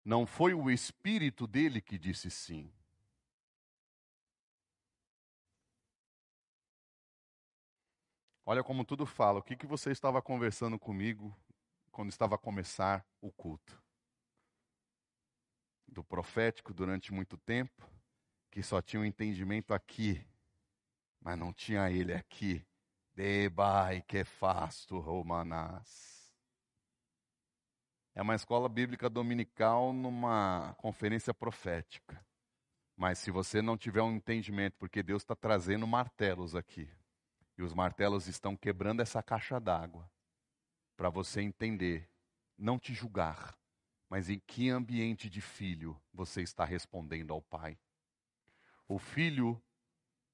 [0.08, 2.72] Não foi o espírito dele que disse sim.
[8.46, 9.40] Olha como tudo fala.
[9.40, 11.38] O que, que você estava conversando comigo
[11.92, 13.84] quando estava a começar o culto?
[15.86, 17.86] Do profético durante muito tempo
[18.50, 20.26] que só tinha um entendimento aqui,
[21.20, 22.66] mas não tinha ele aqui.
[23.14, 26.17] Debai que fasto romanás.
[28.18, 32.26] É uma escola bíblica dominical numa conferência profética.
[32.96, 36.90] Mas se você não tiver um entendimento, porque Deus está trazendo martelos aqui,
[37.56, 40.10] e os martelos estão quebrando essa caixa d'água,
[40.96, 42.10] para você entender,
[42.58, 43.56] não te julgar,
[44.10, 47.78] mas em que ambiente de filho você está respondendo ao Pai.
[48.88, 49.62] O filho,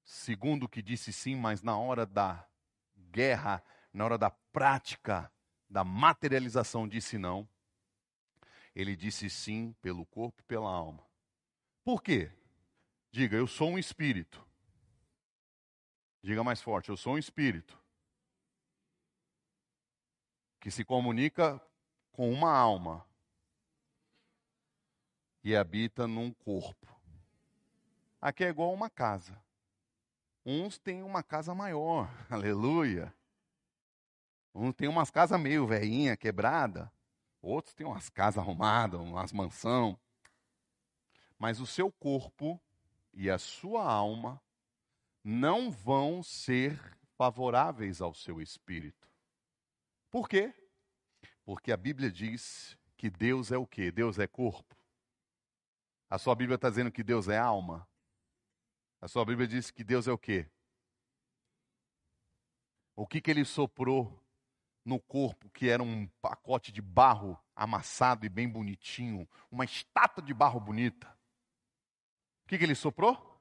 [0.02, 2.48] segundo que disse sim, mas na hora da
[3.10, 5.30] guerra, na hora da prática,
[5.68, 7.46] da materialização, disse não.
[8.74, 11.04] Ele disse sim pelo corpo e pela alma.
[11.84, 12.32] Por quê?
[13.10, 14.44] Diga, eu sou um espírito.
[16.22, 17.78] Diga mais forte, eu sou um espírito.
[20.58, 21.60] Que se comunica
[22.10, 23.06] com uma alma
[25.44, 26.98] e habita num corpo.
[28.20, 29.38] Aqui é igual uma casa.
[30.46, 33.14] Uns têm uma casa maior, aleluia.
[34.54, 36.90] Uns têm umas casas meio veinha, quebrada.
[37.44, 40.00] Outros têm umas casas arrumadas, umas mansão.
[41.38, 42.58] Mas o seu corpo
[43.12, 44.42] e a sua alma
[45.22, 46.80] não vão ser
[47.18, 49.10] favoráveis ao seu espírito.
[50.10, 50.54] Por quê?
[51.44, 53.92] Porque a Bíblia diz que Deus é o quê?
[53.92, 54.74] Deus é corpo.
[56.08, 57.86] A sua Bíblia está dizendo que Deus é alma.
[59.02, 60.50] A sua Bíblia diz que Deus é o quê?
[62.96, 64.23] O que, que ele soprou
[64.84, 70.34] no corpo, que era um pacote de barro amassado e bem bonitinho, uma estátua de
[70.34, 71.08] barro bonita?
[72.44, 73.40] O que, que ele soprou?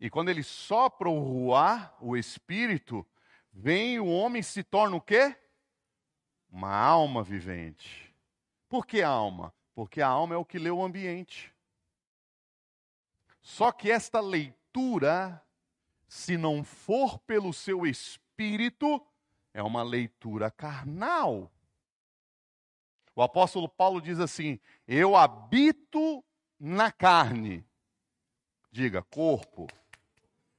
[0.00, 3.06] E quando ele sopra o ruar, o espírito,
[3.52, 5.36] vem o homem se torna o quê?
[6.50, 8.14] Uma alma vivente.
[8.68, 9.52] Por que alma?
[9.74, 11.54] Porque a alma é o que lê o ambiente.
[13.42, 15.42] Só que esta leitura,
[16.08, 19.04] se não for pelo seu espírito,
[19.54, 21.50] é uma leitura carnal.
[23.14, 26.22] O apóstolo Paulo diz assim: Eu habito
[26.58, 27.64] na carne.
[28.70, 29.68] Diga, corpo.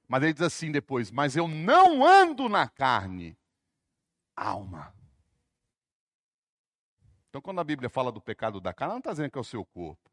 [0.08, 3.38] Mas ele diz assim depois: Mas eu não ando na carne,
[4.34, 4.96] alma.
[7.30, 9.44] Então, quando a Bíblia fala do pecado da carne, não está dizendo que é o
[9.44, 10.10] seu corpo.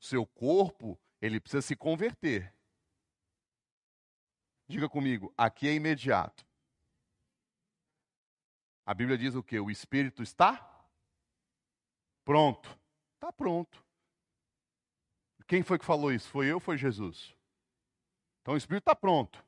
[0.00, 2.52] O seu corpo ele precisa se converter.
[4.66, 6.46] Diga comigo, aqui é imediato.
[8.84, 9.58] A Bíblia diz o que?
[9.58, 10.68] O espírito está
[12.24, 12.68] pronto.
[13.14, 13.82] Está pronto.
[15.46, 16.28] Quem foi que falou isso?
[16.28, 17.34] Foi eu ou foi Jesus?
[18.40, 19.44] Então o espírito está pronto.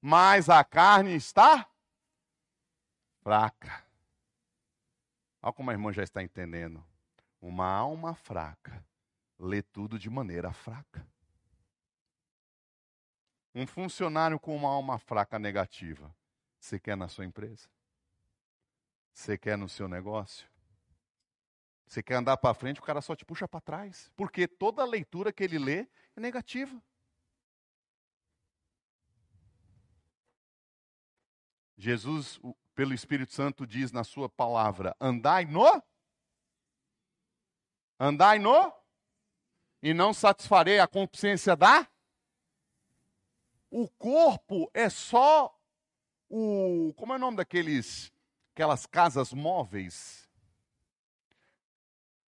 [0.00, 1.68] Mas a carne está
[3.22, 3.84] fraca.
[5.40, 6.84] Olha como a irmã já está entendendo.
[7.40, 8.84] Uma alma fraca
[9.38, 11.06] lê tudo de maneira fraca.
[13.54, 16.14] Um funcionário com uma alma fraca negativa,
[16.58, 17.68] você quer na sua empresa?
[19.12, 20.48] Você quer no seu negócio?
[21.86, 24.10] Você quer andar para frente, o cara só te puxa para trás.
[24.16, 26.82] Porque toda leitura que ele lê é negativa.
[31.76, 32.40] Jesus,
[32.74, 35.82] pelo Espírito Santo, diz na sua palavra: andai no.
[37.98, 38.72] Andai no.
[39.82, 41.86] E não satisfarei a consciência da
[43.72, 45.58] o corpo é só
[46.28, 46.92] o.
[46.94, 48.11] Como é o nome daqueles.
[48.54, 50.28] Aquelas casas móveis?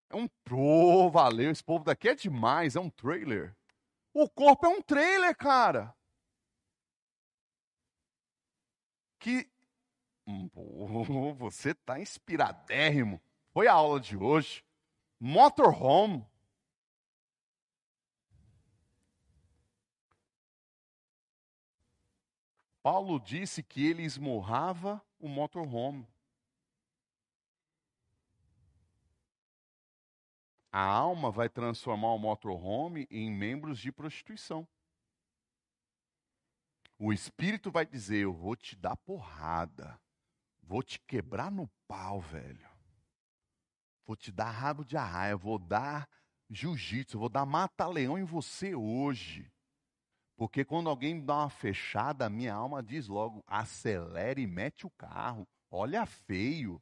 [0.09, 0.27] É um.
[0.45, 3.55] Pô, valeu, esse povo daqui é demais, é um trailer.
[4.13, 5.93] O corpo é um trailer, cara.
[9.19, 9.49] Que.
[10.53, 13.21] Pô, você está inspiradérrimo.
[13.51, 14.63] Foi a aula de hoje.
[15.19, 16.25] Motorhome.
[22.81, 26.12] Paulo disse que ele esmurrava o motorhome.
[30.75, 34.67] A alma vai transformar o motorhome em membros de prostituição.
[36.97, 40.01] O espírito vai dizer: Eu vou te dar porrada,
[40.63, 42.67] vou te quebrar no pau, velho.
[44.03, 46.09] Vou te dar rabo de arraia, vou dar
[46.49, 49.53] jiu-jitsu, vou dar mata-leão em você hoje.
[50.35, 54.87] Porque quando alguém me dá uma fechada, a minha alma diz logo: acelere e mete
[54.87, 55.47] o carro.
[55.69, 56.81] Olha feio.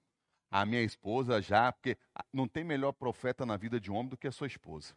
[0.52, 1.98] A minha esposa já, porque
[2.32, 4.94] não tem melhor profeta na vida de um homem do que a sua esposa.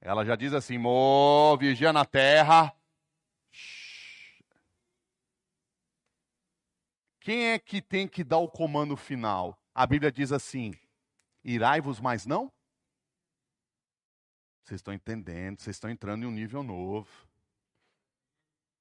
[0.00, 2.74] Ela já diz assim: Mô, vigia na terra.
[7.20, 9.60] Quem é que tem que dar o comando final?
[9.74, 10.72] A Bíblia diz assim:
[11.44, 12.50] irai-vos, mas não
[14.70, 17.08] vocês estão entendendo, vocês estão entrando em um nível novo.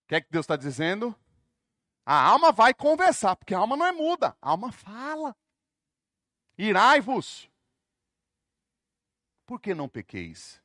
[0.04, 1.16] O que é que Deus está dizendo?
[2.12, 5.36] A alma vai conversar, porque a alma não é muda, a alma fala.
[6.58, 7.48] Irai-vos.
[9.46, 10.60] Por que não pequeis?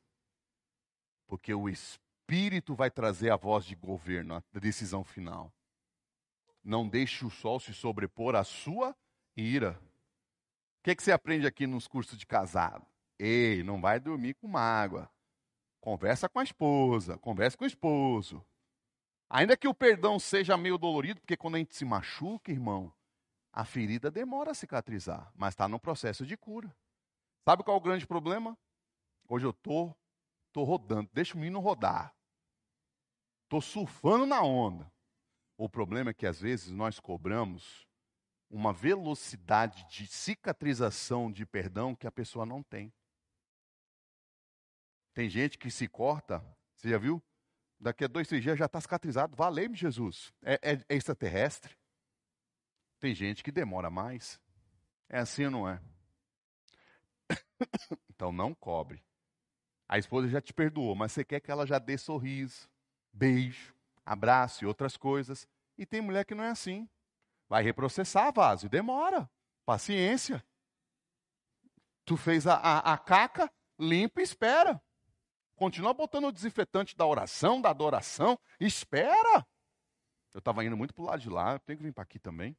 [1.27, 5.53] Porque o Espírito vai trazer a voz de governo, a decisão final.
[6.63, 8.97] Não deixe o sol se sobrepor à sua
[9.37, 9.79] ira.
[10.79, 12.83] O que, é que você aprende aqui nos cursos de casado?
[13.19, 15.07] Ei, não vai dormir com mágoa.
[15.79, 18.43] Conversa com a esposa, conversa com o esposo.
[19.29, 22.93] Ainda que o perdão seja meio dolorido, porque quando a gente se machuca, irmão,
[23.51, 26.75] a ferida demora a cicatrizar, mas está no processo de cura.
[27.43, 28.57] Sabe qual é o grande problema?
[29.27, 29.95] Hoje eu tô,
[30.51, 32.15] tô rodando, deixa o menino rodar.
[33.47, 34.91] Tô surfando na onda.
[35.57, 37.87] O problema é que às vezes nós cobramos
[38.49, 42.93] uma velocidade de cicatrização de perdão que a pessoa não tem.
[45.13, 46.43] Tem gente que se corta,
[46.75, 47.23] você já viu?
[47.79, 49.35] Daqui a dois, três dias já está cicatrizado.
[49.35, 50.33] Valeu-me, Jesus.
[50.41, 51.75] É, é, é extraterrestre.
[52.99, 54.39] Tem gente que demora mais.
[55.09, 55.81] É assim ou não é?
[58.09, 59.03] Então não cobre.
[59.87, 62.69] A esposa já te perdoou, mas você quer que ela já dê sorriso,
[63.11, 65.47] beijo, abraço e outras coisas.
[65.77, 66.89] E tem mulher que não é assim.
[67.47, 69.29] Vai reprocessar vaso e demora.
[69.65, 70.43] Paciência.
[72.05, 74.81] Tu fez a, a, a caca, limpa e espera.
[75.55, 78.37] Continua botando o desinfetante da oração, da adoração.
[78.59, 79.45] Espera.
[80.33, 82.19] Eu estava indo muito para o lado de lá, eu tenho que vir para aqui
[82.19, 82.57] também.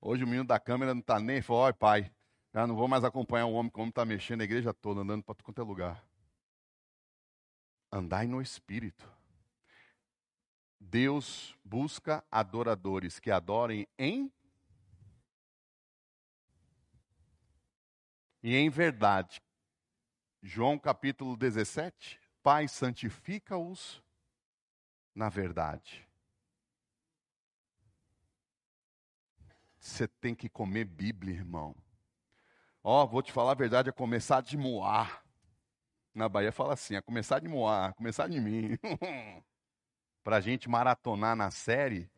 [0.00, 2.12] Hoje o menino da câmera não está nem, falou, olha pai,
[2.52, 5.36] já não vou mais acompanhar o homem como está mexendo a igreja toda, andando para
[5.44, 6.04] quanto é lugar.
[7.92, 9.08] Andai no Espírito.
[10.80, 14.32] Deus busca adoradores que adorem em
[18.42, 19.40] e em verdade.
[20.42, 22.18] João capítulo 17.
[22.42, 24.02] Pai, santifica-os
[25.14, 26.08] na verdade.
[29.78, 31.74] Você tem que comer Bíblia, irmão.
[32.82, 35.22] Ó, oh, vou te falar a verdade, é começar de moar.
[36.14, 38.78] Na Bahia fala assim, é começar de moar, começar de mim.
[40.24, 42.10] Para a gente maratonar na série,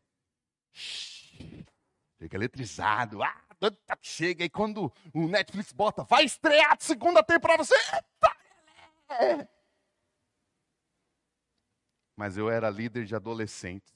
[0.72, 3.22] fica eletrizado.
[3.22, 3.51] Ah,
[4.00, 4.44] chega.
[4.44, 7.74] E quando o Netflix bota, vai estrear de segunda temporada, você.
[9.20, 9.48] Eita!
[12.16, 13.92] Mas eu era líder de adolescentes.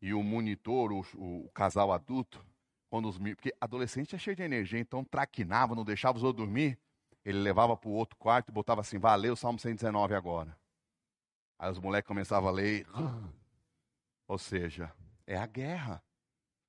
[0.00, 2.44] E o monitor, o, o casal adulto,
[2.90, 6.78] quando os porque adolescente é cheio de energia, então traquinava, não deixava os outros dormir.
[7.24, 10.58] Ele levava para o outro quarto e botava assim: valeu, Salmo 119 agora.
[11.58, 12.86] Aí os moleques começavam a ler.
[14.26, 14.92] Ou seja,
[15.26, 16.02] é a guerra.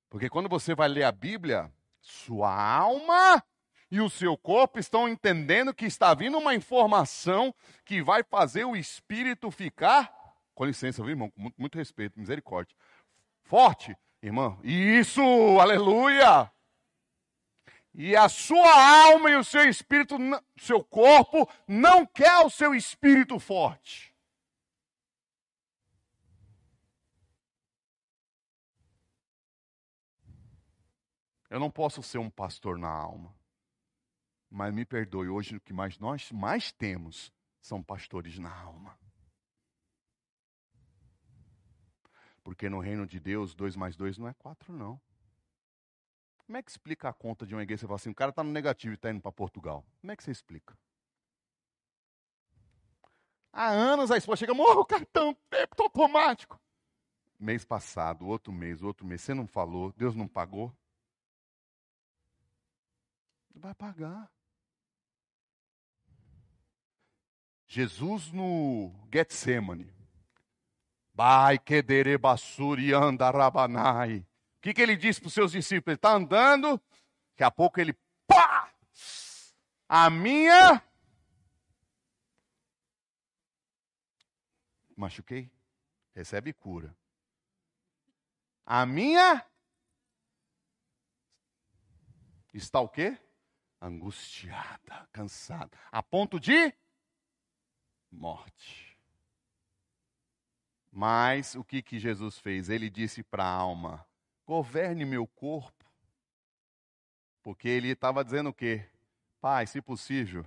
[0.08, 1.72] Porque quando você vai ler a Bíblia,
[2.04, 3.42] sua alma
[3.90, 8.76] e o seu corpo estão entendendo que está vindo uma informação que vai fazer o
[8.76, 10.12] espírito ficar,
[10.54, 11.30] com licença, viu, irmão?
[11.30, 12.76] Com muito, muito respeito, misericórdia.
[13.42, 14.58] Forte, irmão.
[14.62, 15.22] Isso,
[15.58, 16.50] aleluia!
[17.94, 20.16] E a sua alma e o seu espírito,
[20.58, 24.13] seu corpo, não quer o seu espírito forte.
[31.54, 33.32] Eu não posso ser um pastor na alma.
[34.50, 38.98] Mas me perdoe, hoje o que mais nós mais temos são pastores na alma.
[42.42, 45.00] Porque no reino de Deus, dois mais dois não é quatro, não.
[46.38, 47.82] Como é que explica a conta de uma igreja?
[47.82, 49.86] Você fala assim, o cara está no negativo e está indo para Portugal.
[50.00, 50.76] Como é que você explica?
[53.52, 56.60] Há anos a esposa chega, morra o cartão, débito automático.
[57.38, 60.76] Mês passado, outro mês, outro mês, você não falou, Deus não pagou.
[63.54, 64.30] Vai pagar.
[67.66, 69.92] Jesus no Getsemane.
[71.12, 74.18] Vai quedere basuri andarabanai.
[74.18, 75.88] O que, que ele disse para os seus discípulos?
[75.88, 76.80] Ele está andando,
[77.30, 77.92] daqui a pouco ele,
[78.26, 78.72] pá!
[79.88, 80.82] A minha.
[84.96, 85.50] Machuquei?
[86.14, 86.96] Recebe cura.
[88.64, 89.44] A minha.
[92.52, 93.18] Está o quê?
[93.84, 96.74] Angustiada, cansada, a ponto de
[98.10, 98.98] morte.
[100.90, 102.70] Mas o que, que Jesus fez?
[102.70, 104.06] Ele disse para a alma:
[104.46, 105.84] governe meu corpo.
[107.42, 108.88] Porque ele estava dizendo o quê?
[109.40, 110.46] Pai, se possível,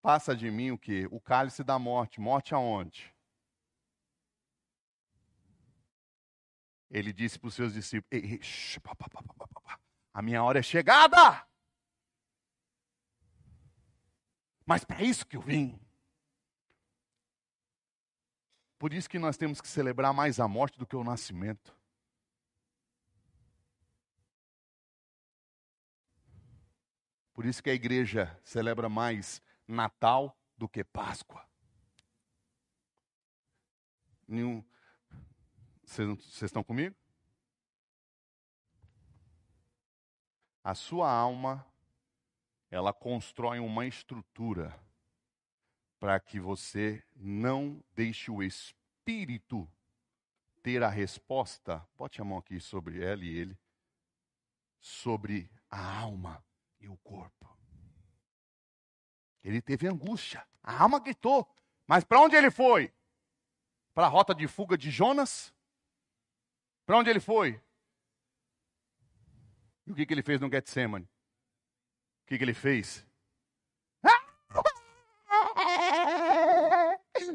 [0.00, 1.06] passa de mim o quê?
[1.10, 2.20] O cálice da morte.
[2.20, 3.14] Morte aonde?
[6.88, 8.40] Ele disse para os seus discípulos: ei, ei,
[10.14, 11.49] a minha hora é chegada.
[14.70, 15.76] Mas para isso que eu vim.
[18.78, 21.76] Por isso que nós temos que celebrar mais a morte do que o nascimento.
[27.34, 31.44] Por isso que a igreja celebra mais Natal do que Páscoa.
[34.28, 34.64] Nenhum.
[35.82, 36.94] Vocês estão comigo?
[40.62, 41.68] A sua alma
[42.70, 44.78] ela constrói uma estrutura
[45.98, 49.68] para que você não deixe o espírito
[50.62, 51.86] ter a resposta.
[51.96, 53.58] Bote a mão aqui sobre ela e ele,
[54.78, 56.42] sobre a alma
[56.78, 57.48] e o corpo.
[59.42, 61.48] Ele teve angústia, a alma gritou,
[61.86, 62.92] mas para onde ele foi?
[63.92, 65.52] Para a rota de fuga de Jonas?
[66.86, 67.60] Para onde ele foi?
[69.86, 71.08] E o que, que ele fez no Getsemane?
[72.30, 73.04] Que, que ele fez?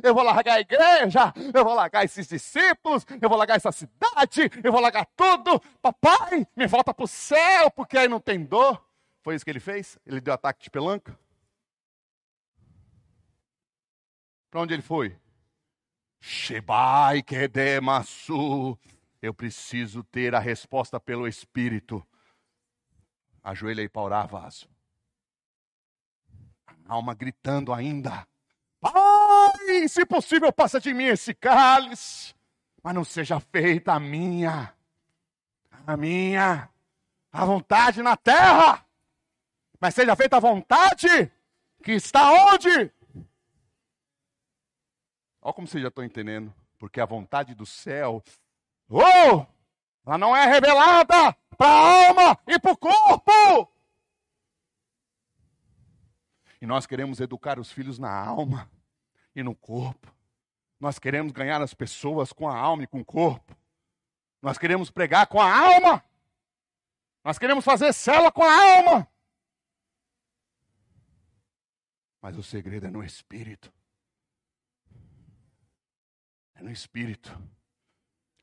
[0.02, 4.50] Eu vou largar a igreja, eu vou largar esses discípulos, eu vou largar essa cidade,
[4.64, 5.60] eu vou largar tudo.
[5.82, 8.84] Papai, me volta para o céu, porque aí não tem dor.
[9.22, 10.00] Foi isso que ele fez?
[10.06, 11.18] Ele deu ataque de pelanca?
[14.50, 15.18] Para onde ele foi?
[16.22, 18.80] Shebai Kedemassu.
[19.22, 22.06] Eu preciso ter a resposta pelo Espírito.
[23.43, 24.74] Ajoelha aí para orar, vaso.
[26.88, 28.28] Alma gritando ainda.
[28.80, 32.36] Pai, se possível, passa de mim esse cálice,
[32.84, 34.72] mas não seja feita a minha,
[35.88, 36.70] a minha,
[37.32, 38.86] a vontade na terra,
[39.80, 41.32] mas seja feita a vontade
[41.84, 42.92] que está onde?
[45.42, 48.24] Olha como vocês já estão entendendo, porque a vontade do céu,
[48.90, 49.46] oh,
[50.06, 53.74] ela não é revelada para a alma e para o corpo.
[56.66, 58.68] E nós queremos educar os filhos na alma
[59.36, 60.11] e no corpo.
[60.80, 63.55] Nós queremos ganhar as pessoas com a alma e com o corpo.
[64.41, 66.03] Nós queremos pregar com a alma.
[67.24, 69.07] Nós queremos fazer cela com a alma.
[72.20, 73.72] Mas o segredo é no espírito.
[76.55, 77.30] É no espírito.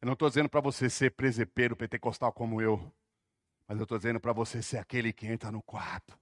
[0.01, 2.79] Eu não estou dizendo para você ser presepeiro pentecostal como eu.
[3.67, 6.17] Mas eu estou dizendo para você ser aquele que entra no quarto,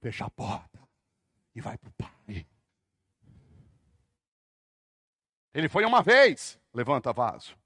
[0.00, 0.87] fecha a porta
[1.58, 2.46] e vai para o Pai.
[5.52, 7.56] Ele foi uma vez, levanta vaso.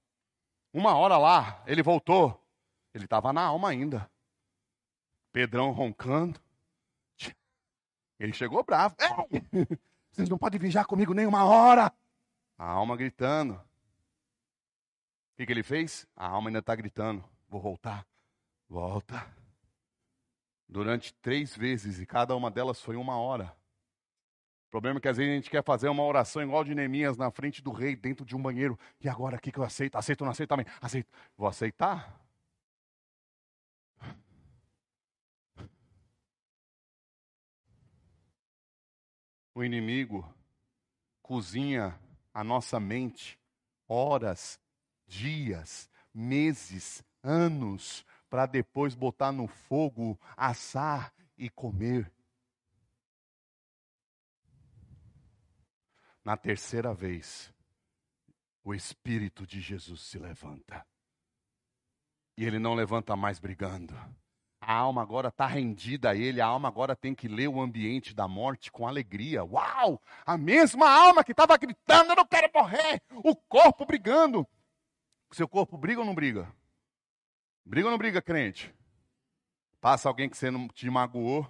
[0.73, 2.41] Uma hora lá, ele voltou.
[2.91, 4.09] Ele estava na alma ainda.
[5.31, 6.39] Pedrão roncando.
[8.19, 8.95] Ele chegou bravo.
[9.31, 9.67] Ei,
[10.11, 11.93] vocês não podem viajar comigo nem uma hora.
[12.57, 13.53] A alma gritando.
[13.53, 16.07] O que, que ele fez?
[16.15, 17.23] A alma ainda está gritando.
[17.47, 18.07] Vou voltar.
[18.67, 19.27] Volta.
[20.67, 23.55] Durante três vezes, e cada uma delas foi uma hora
[24.73, 27.29] problema é que às vezes a gente quer fazer uma oração igual de Neemias na
[27.29, 28.77] frente do rei, dentro de um banheiro.
[28.99, 29.97] E agora, o que, que eu aceito?
[29.97, 30.65] Aceito ou não aceito também?
[30.81, 31.07] Aceito.
[31.37, 32.19] Vou aceitar?
[39.53, 40.27] O inimigo
[41.21, 41.95] cozinha
[42.33, 43.39] a nossa mente
[43.87, 44.59] horas,
[45.05, 52.11] dias, meses, anos, para depois botar no fogo, assar e comer.
[56.23, 57.53] Na terceira vez,
[58.63, 60.85] o Espírito de Jesus se levanta.
[62.37, 63.93] E ele não levanta mais brigando.
[64.61, 68.15] A alma agora está rendida a ele, a alma agora tem que ler o ambiente
[68.15, 69.43] da morte com alegria.
[69.43, 70.01] Uau!
[70.25, 74.47] A mesma alma que estava gritando, eu não quero morrer, o corpo brigando.
[75.31, 76.49] Seu corpo briga ou não briga?
[77.65, 78.73] Briga ou não briga, crente?
[79.81, 81.45] Passa alguém que você não te magoou,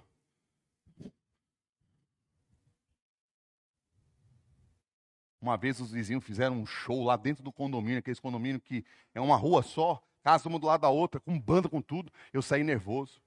[5.44, 8.82] Uma vez os vizinhos fizeram um show lá dentro do condomínio, aquele condomínio que
[9.14, 12.10] é uma rua só, casa uma do lado da outra, com banda, com tudo.
[12.32, 13.20] Eu saí nervoso.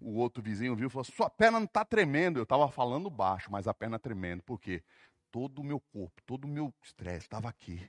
[0.00, 2.40] O outro vizinho viu e falou: Sua perna não está tremendo.
[2.40, 4.42] Eu estava falando baixo, mas a perna tremendo.
[4.42, 4.82] Por quê?
[5.30, 7.88] Todo o meu corpo, todo o meu estresse estava aqui.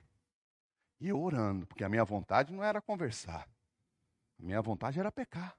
[1.00, 3.48] E eu orando, porque a minha vontade não era conversar.
[4.38, 5.56] A minha vontade era pecar.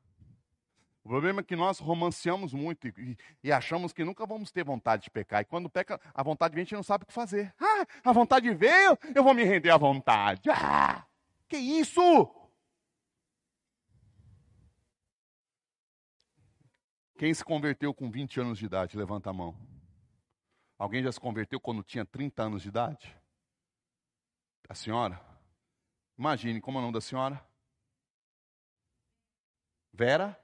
[1.03, 5.03] O problema é que nós romanceamos muito e, e, achamos que nunca vamos ter vontade
[5.03, 5.41] de pecar.
[5.41, 7.53] E quando peca, a vontade vem, a gente não sabe o que fazer.
[7.59, 10.49] Ah, a vontade veio, eu vou me render à vontade.
[10.51, 11.05] Ah,
[11.47, 12.01] que isso?
[17.17, 18.97] Quem se converteu com 20 anos de idade?
[18.97, 19.55] Levanta a mão.
[20.77, 23.15] Alguém já se converteu quando tinha 30 anos de idade?
[24.67, 25.19] A senhora?
[26.17, 27.43] Imagine, como é o nome da senhora?
[29.93, 30.40] Vera?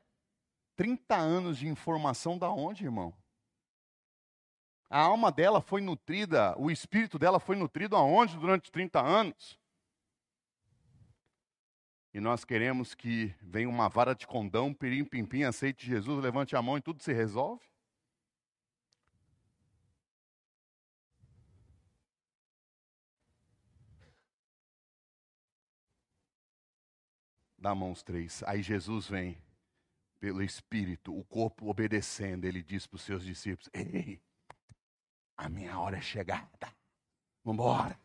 [0.77, 3.13] 30 anos de informação da onde, irmão?
[4.89, 9.59] A alma dela foi nutrida, o espírito dela foi nutrido aonde durante 30 anos?
[12.13, 16.55] E nós queremos que venha uma vara de condão, pirim, pim, pim, aceite Jesus, levante
[16.55, 17.65] a mão e tudo se resolve?
[27.57, 28.43] Dá mãos três.
[28.43, 29.37] Aí Jesus vem
[30.19, 34.21] pelo Espírito, o corpo obedecendo, ele diz para os seus discípulos: Ei,
[35.35, 36.73] a minha hora é chegada,
[37.43, 37.99] vamos embora.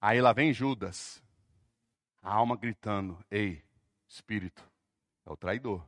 [0.00, 1.22] Aí lá vem Judas,
[2.22, 3.64] a alma gritando: Ei,
[4.08, 4.68] Espírito,
[5.26, 5.86] é o traidor.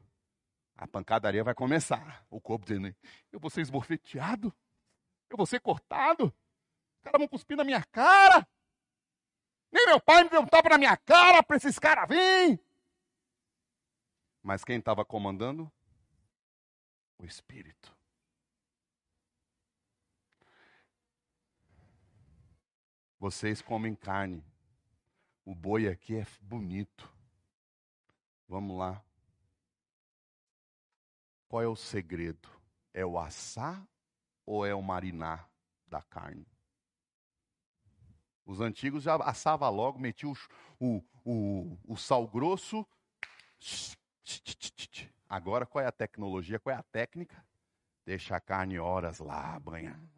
[0.77, 2.27] A pancadaria vai começar.
[2.31, 2.95] O corpo dizendo:
[3.31, 4.53] Eu vou ser esbofeteado,
[5.31, 8.47] eu vou ser cortado, os caras vão cuspir na minha cara.
[9.71, 12.59] Nem meu pai me deu um tapa na minha cara para esses caras virem.
[14.45, 15.73] Mas quem estava comandando?
[17.19, 17.97] O Espírito.
[23.19, 24.45] Vocês comem carne.
[25.47, 27.11] O boi aqui é bonito.
[28.47, 29.03] Vamos lá.
[31.49, 32.47] qual é o segredo?
[32.93, 33.83] É o assar
[34.45, 35.51] ou é o marinar
[35.87, 36.47] da carne?
[38.45, 40.35] Os antigos já assavam logo, metiam
[40.79, 42.87] o, o, o, sal grosso.
[45.29, 46.61] Agora, qual é a tecnologia?
[46.61, 47.45] Qual é a técnica?
[48.05, 50.09] Deixa a carne horas lá, banhada.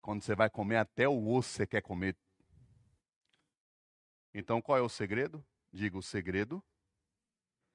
[0.00, 2.16] Quando você vai comer, até o osso você quer comer.
[4.34, 5.44] Então, qual é o segredo?
[5.72, 6.62] Diga, o segredo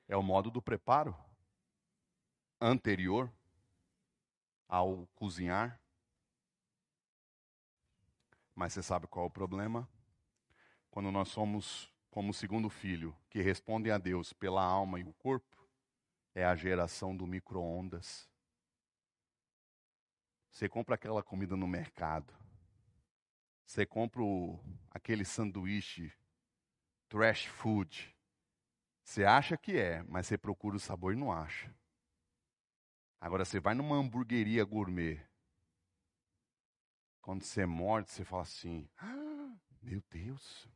[0.07, 1.15] é o modo do preparo
[2.59, 3.31] anterior
[4.67, 5.79] ao cozinhar.
[8.53, 9.87] Mas você sabe qual é o problema?
[10.89, 15.13] Quando nós somos como o segundo filho, que respondem a Deus pela alma e o
[15.15, 15.67] corpo,
[16.33, 18.31] é a geração do micro-ondas.
[20.49, 22.33] Você compra aquela comida no mercado.
[23.65, 24.57] Você compra o,
[24.91, 26.09] aquele sanduíche
[27.09, 28.15] trash food.
[29.03, 31.75] Você acha que é, mas você procura o sabor e não acha.
[33.19, 35.21] Agora você vai numa hamburgueria gourmet.
[37.19, 40.73] Quando você morde, você fala assim: ah, Meu Deus.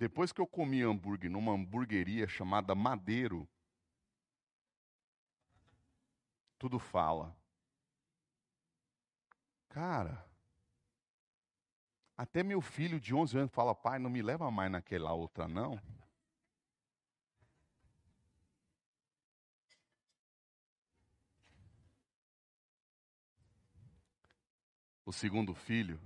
[0.00, 3.46] Depois que eu comi hambúrguer numa hamburgueria chamada Madeiro,
[6.58, 7.36] tudo fala.
[9.68, 10.26] Cara,
[12.16, 15.78] até meu filho de 11 anos fala: Pai, não me leva mais naquela outra, não.
[25.04, 26.00] O segundo filho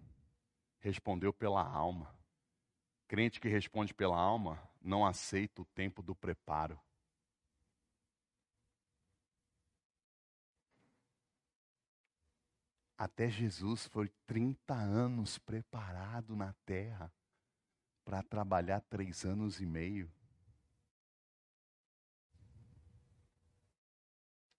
[0.80, 2.23] respondeu pela alma.
[3.06, 6.80] Crente que responde pela alma não aceita o tempo do preparo.
[12.96, 17.12] Até Jesus foi 30 anos preparado na terra
[18.04, 20.10] para trabalhar três anos e meio.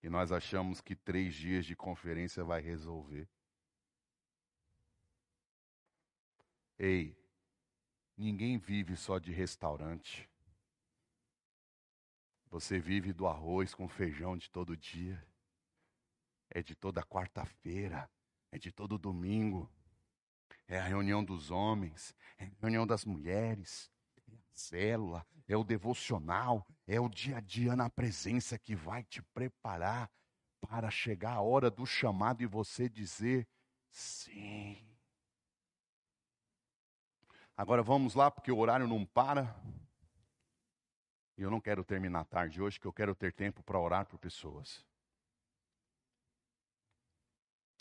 [0.04, 3.28] E nós achamos que três dias de conferência vai resolver.
[6.78, 7.18] Ei,
[8.18, 10.30] ninguém vive só de restaurante.
[12.49, 15.22] Você vive do arroz com feijão de todo dia.
[16.49, 18.09] É de toda quarta-feira,
[18.51, 19.70] é de todo domingo.
[20.68, 23.91] É a reunião dos homens, é a reunião das mulheres,
[24.28, 29.03] é a célula, é o devocional, é o dia a dia na presença que vai
[29.03, 30.09] te preparar
[30.61, 33.47] para chegar a hora do chamado e você dizer
[33.89, 34.95] sim.
[37.58, 39.56] Agora vamos lá, porque o horário não para.
[41.38, 44.18] E eu não quero terminar tarde hoje, que eu quero ter tempo para orar por
[44.18, 44.86] pessoas.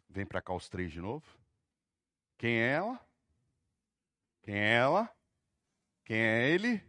[0.08, 1.26] Vem para cá os três de novo.
[2.38, 3.00] Quem é ela?
[4.42, 5.16] Quem é ela?
[6.04, 6.80] Quem é ele?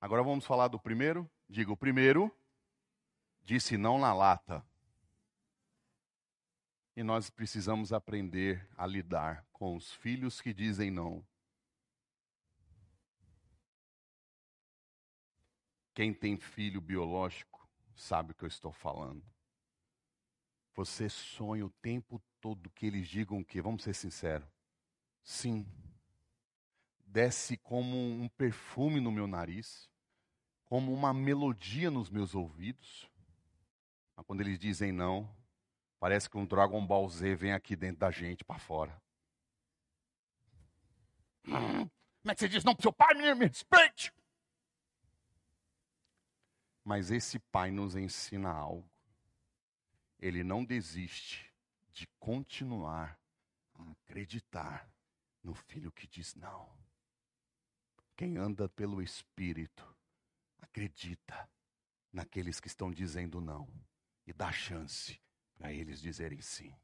[0.00, 1.28] Agora vamos falar do primeiro.
[1.48, 2.30] Diga, o primeiro
[3.42, 4.64] disse não na lata.
[6.96, 11.26] E nós precisamos aprender a lidar com os filhos que dizem não.
[15.94, 19.24] Quem tem filho biológico sabe o que eu estou falando.
[20.74, 23.62] Você sonha o tempo todo que eles digam o quê?
[23.62, 24.48] Vamos ser sinceros.
[25.22, 25.64] Sim.
[27.06, 29.88] Desce como um perfume no meu nariz,
[30.64, 33.08] como uma melodia nos meus ouvidos.
[34.16, 35.32] Mas quando eles dizem não,
[36.00, 39.00] parece que um Dragon Ball Z vem aqui dentro da gente para fora.
[41.46, 41.88] Hum,
[42.20, 43.36] como é que você diz não pro seu pai, menino?
[43.36, 44.12] Me respeite!
[46.84, 48.88] Mas esse pai nos ensina algo.
[50.20, 51.50] Ele não desiste
[51.90, 53.18] de continuar
[53.74, 54.88] a acreditar
[55.42, 56.68] no filho que diz não.
[58.16, 59.84] Quem anda pelo Espírito
[60.60, 61.48] acredita
[62.12, 63.68] naqueles que estão dizendo não
[64.26, 65.20] e dá chance
[65.56, 66.74] para eles dizerem sim.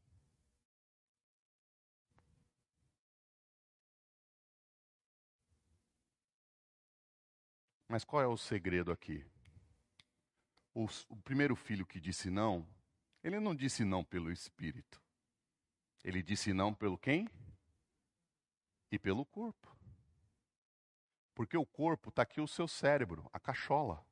[7.86, 9.29] Mas qual é o segredo aqui?
[10.74, 12.66] O, o primeiro filho que disse não,
[13.22, 15.02] ele não disse não pelo espírito.
[16.02, 17.28] Ele disse não pelo quem?
[18.90, 19.76] E pelo corpo.
[21.34, 24.04] Porque o corpo está aqui o seu cérebro, a cachola.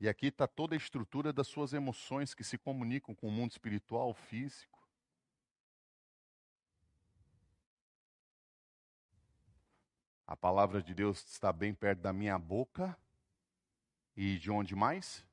[0.00, 3.52] E aqui está toda a estrutura das suas emoções que se comunicam com o mundo
[3.52, 4.72] espiritual, físico.
[10.26, 12.96] A palavra de Deus está bem perto da minha boca.
[14.16, 15.24] E de onde mais?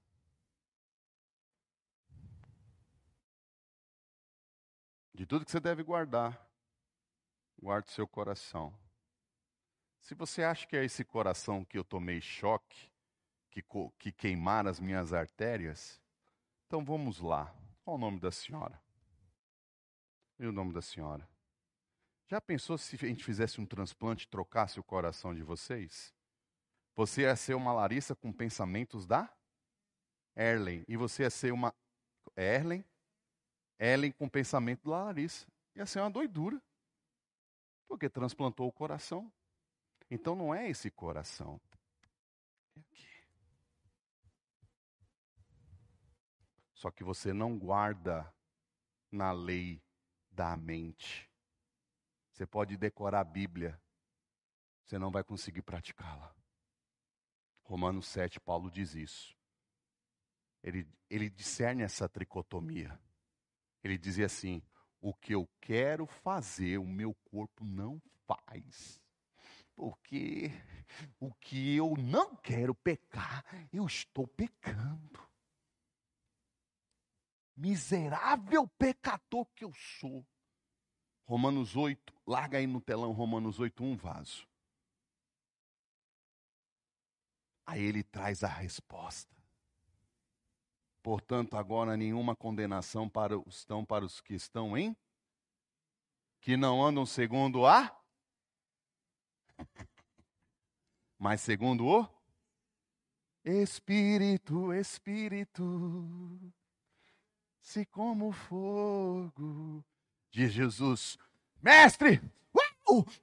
[5.19, 6.49] De tudo que você deve guardar,
[7.61, 8.73] guarde seu coração.
[9.99, 12.89] Se você acha que é esse coração que eu tomei choque,
[13.51, 16.01] que que, que queimar as minhas artérias.
[16.65, 17.53] Então vamos lá.
[17.83, 18.81] Qual o nome da senhora?
[20.39, 21.27] E o nome da senhora?
[22.25, 26.15] Já pensou se a gente fizesse um transplante e trocasse o coração de vocês?
[26.95, 29.29] Você ia ser uma Larissa com pensamentos da
[30.33, 30.85] Erlen.
[30.87, 31.75] E você ia ser uma
[32.37, 32.85] Erlen,
[33.79, 35.47] Ellen com pensamento da Larissa.
[35.75, 36.61] Ia ser uma doidura.
[37.87, 39.31] Porque transplantou o coração.
[40.11, 41.59] Então não é esse coração.
[42.75, 43.07] É aqui.
[46.73, 48.31] Só que você não guarda
[49.11, 49.81] na lei
[50.29, 51.29] da mente.
[52.31, 53.79] Você pode decorar a Bíblia,
[54.85, 56.33] você não vai conseguir praticá-la.
[57.63, 59.35] Romanos 7, Paulo diz isso.
[60.63, 62.99] Ele, ele discerne essa tricotomia.
[63.83, 64.61] Ele dizia assim:
[65.01, 69.01] o que eu quero fazer, o meu corpo não faz.
[69.75, 70.51] Porque
[71.19, 75.27] o que eu não quero pecar, eu estou pecando.
[77.55, 80.25] Miserável pecador que eu sou.
[81.23, 84.47] Romanos 8, larga aí no telão Romanos 8, um vaso.
[87.65, 89.38] Aí ele traz a resposta.
[91.09, 94.95] Portanto, agora nenhuma condenação para os, estão para os que estão em?
[96.39, 97.99] Que não andam segundo a?
[101.17, 102.07] Mas segundo o?
[103.43, 106.53] Espírito, Espírito,
[107.59, 109.83] se como fogo
[110.29, 111.17] Diz Jesus:
[111.59, 112.21] Mestre,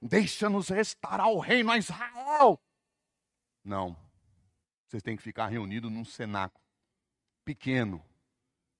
[0.01, 2.59] deixa-nos restaurar o reino a Israel.
[3.63, 3.95] Não.
[4.85, 6.66] Vocês têm que ficar reunidos num cenáculo
[7.47, 8.03] pequeno.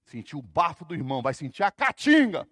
[0.04, 2.48] Sentir o bafo do irmão, vai sentir a caatinga.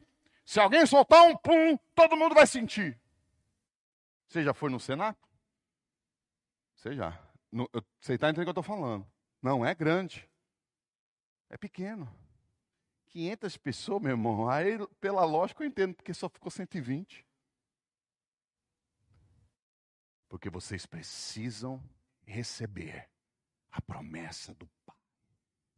[0.46, 2.98] Se alguém soltar um pum, todo mundo vai sentir.
[4.28, 5.28] Você já foi no cenáculo?
[6.74, 7.20] Você já.
[7.52, 9.06] No, você está entendendo o que eu estou falando?
[9.42, 10.30] Não é grande.
[11.50, 12.10] É pequeno.
[13.08, 17.26] 500 pessoas, meu irmão, aí pela lógica eu entendo, porque só ficou 120.
[20.28, 21.82] Porque vocês precisam
[22.26, 23.10] receber
[23.72, 24.70] a promessa do.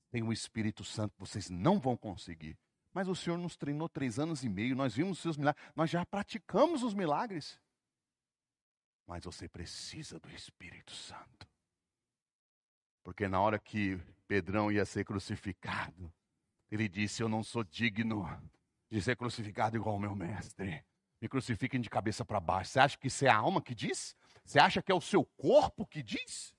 [0.09, 2.57] Tem o Espírito Santo, vocês não vão conseguir.
[2.93, 5.89] Mas o Senhor nos treinou três anos e meio, nós vimos os seus milagres, nós
[5.89, 7.59] já praticamos os milagres.
[9.05, 11.47] Mas você precisa do Espírito Santo.
[13.03, 13.97] Porque na hora que
[14.27, 16.11] Pedrão ia ser crucificado,
[16.69, 18.25] ele disse: Eu não sou digno
[18.89, 20.83] de ser crucificado igual o meu mestre.
[21.21, 22.71] Me crucifiquem de cabeça para baixo.
[22.71, 24.15] Você acha que isso é a alma que diz?
[24.43, 26.53] Você acha que é o seu corpo que diz?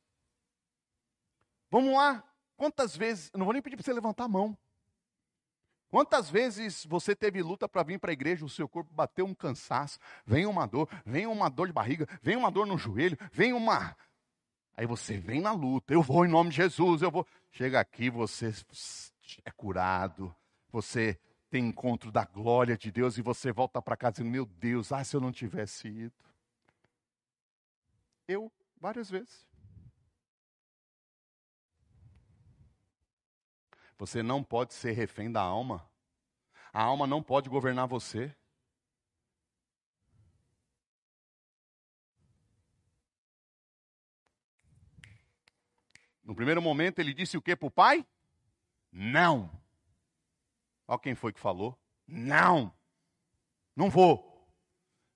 [1.70, 2.27] Vamos lá.
[2.58, 4.58] Quantas vezes, não vou nem pedir para você levantar a mão.
[5.88, 9.32] Quantas vezes você teve luta para vir para a igreja, o seu corpo bateu um
[9.32, 13.52] cansaço, vem uma dor, vem uma dor de barriga, vem uma dor no joelho, vem
[13.52, 13.96] uma.
[14.76, 17.24] Aí você vem na luta, eu vou em nome de Jesus, eu vou.
[17.52, 18.52] Chega aqui, você
[19.44, 20.34] é curado,
[20.70, 24.92] você tem encontro da glória de Deus e você volta para casa dizendo: Meu Deus,
[24.92, 26.12] ah, se eu não tivesse ido.
[28.26, 29.47] Eu, várias vezes.
[33.98, 35.84] Você não pode ser refém da alma.
[36.72, 38.34] A alma não pode governar você.
[46.22, 48.06] No primeiro momento ele disse o que para o pai?
[48.92, 49.50] Não.
[50.86, 51.76] Olha quem foi que falou.
[52.06, 52.72] Não.
[53.74, 54.46] Não vou.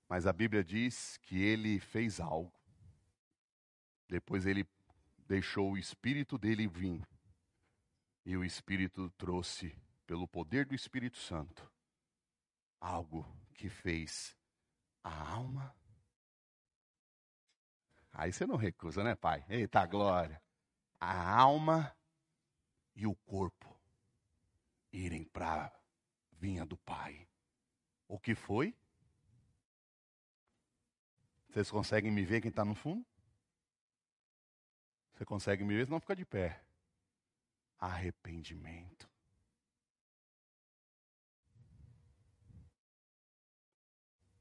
[0.09, 2.51] Mas a Bíblia diz que ele fez algo.
[4.09, 4.67] Depois ele
[5.27, 7.01] deixou o espírito dele vir.
[8.25, 11.69] E o espírito trouxe, pelo poder do Espírito Santo,
[12.79, 14.37] algo que fez
[15.03, 15.75] a alma.
[18.11, 19.43] Aí você não recusa, né, pai?
[19.49, 20.41] Eita glória.
[20.99, 21.95] A alma
[22.95, 23.77] e o corpo
[24.91, 25.71] irem para a
[26.33, 27.27] vinha do Pai.
[28.07, 28.75] O que foi?
[31.49, 33.05] Vocês conseguem me ver quem está no fundo?
[35.13, 35.87] Você consegue me ver?
[35.87, 36.63] Não fica de pé.
[37.83, 39.09] Arrependimento.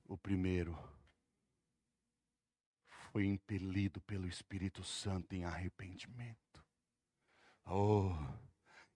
[0.04, 0.78] O primeiro
[3.10, 6.64] foi impelido pelo Espírito Santo em arrependimento.
[7.66, 8.14] Oh,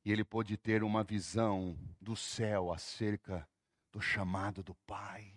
[0.05, 3.49] e ele pôde ter uma visão do céu acerca
[3.91, 5.35] do chamado do Pai.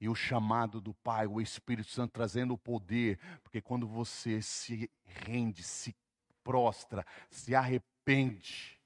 [0.00, 4.88] E o chamado do Pai, o Espírito Santo trazendo o poder, porque quando você se
[5.02, 5.92] rende, se
[6.44, 8.78] prostra, se arrepende, arrepende,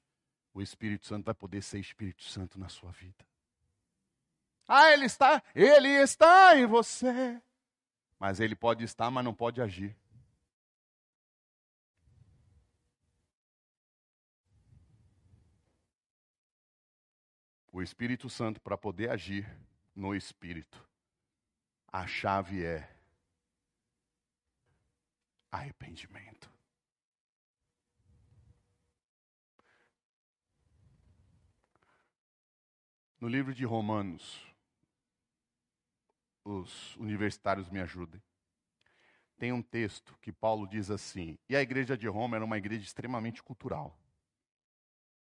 [0.53, 3.27] o Espírito Santo vai poder ser Espírito Santo na sua vida.
[4.69, 7.41] Ah, ele está, ele está em você.
[8.19, 9.97] Mas ele pode estar, mas não pode agir.
[17.73, 19.47] O Espírito Santo, para poder agir
[19.95, 20.83] no Espírito,
[21.93, 22.91] a chave é
[25.53, 26.56] arrependimento.
[33.19, 34.47] No livro de Romanos,
[36.45, 38.23] os universitários me ajudem.
[39.39, 42.85] Tem um texto que Paulo diz assim: e a igreja de Roma era uma igreja
[42.85, 43.99] extremamente cultural,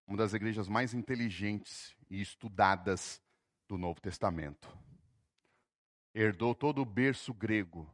[0.07, 3.21] uma das igrejas mais inteligentes e estudadas
[3.67, 4.75] do Novo Testamento.
[6.15, 7.87] Herdou todo o berço grego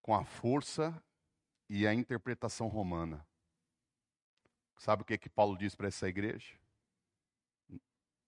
[0.00, 1.02] com a força
[1.68, 3.26] e a interpretação romana.
[4.78, 6.59] Sabe o que, é que Paulo diz para essa igreja?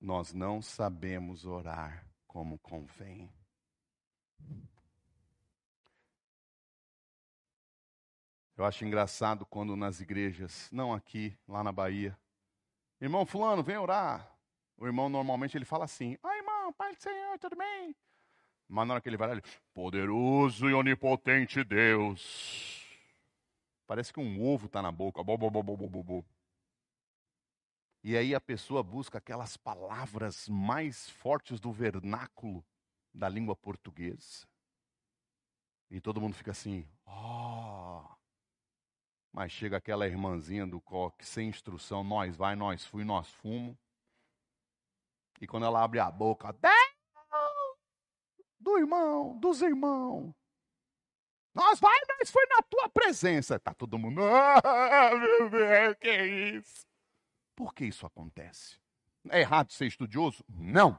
[0.03, 3.32] Nós não sabemos orar como convém.
[8.57, 12.18] Eu acho engraçado quando nas igrejas, não aqui, lá na Bahia,
[13.00, 14.28] irmão fulano, vem orar.
[14.76, 17.94] O irmão normalmente ele fala assim: "Ah, irmão, Pai do Senhor, tudo bem?"
[18.68, 22.84] Mas na hora que ele vai lá, ele, poderoso e onipotente Deus.
[23.86, 25.22] Parece que um ovo está na boca.
[25.22, 26.24] Bo, bo, bo, bo, bo, bo.
[28.03, 32.64] E aí a pessoa busca aquelas palavras mais fortes do vernáculo
[33.14, 34.46] da língua portuguesa.
[35.90, 38.00] E todo mundo fica assim, ó.
[38.03, 38.16] Oh.
[39.32, 43.78] Mas chega aquela irmãzinha do coque, sem instrução, nós vai, nós fui, nós fumo.
[45.40, 46.92] E quando ela abre a boca, Deus!
[48.62, 50.32] do irmão, dos irmãos.
[51.55, 53.59] Nós vai, nós foi na tua presença.
[53.59, 56.86] Tá todo mundo, ah, meu Deus, que é isso?
[57.55, 58.76] Por que isso acontece?
[59.28, 60.44] É errado ser estudioso?
[60.48, 60.98] Não.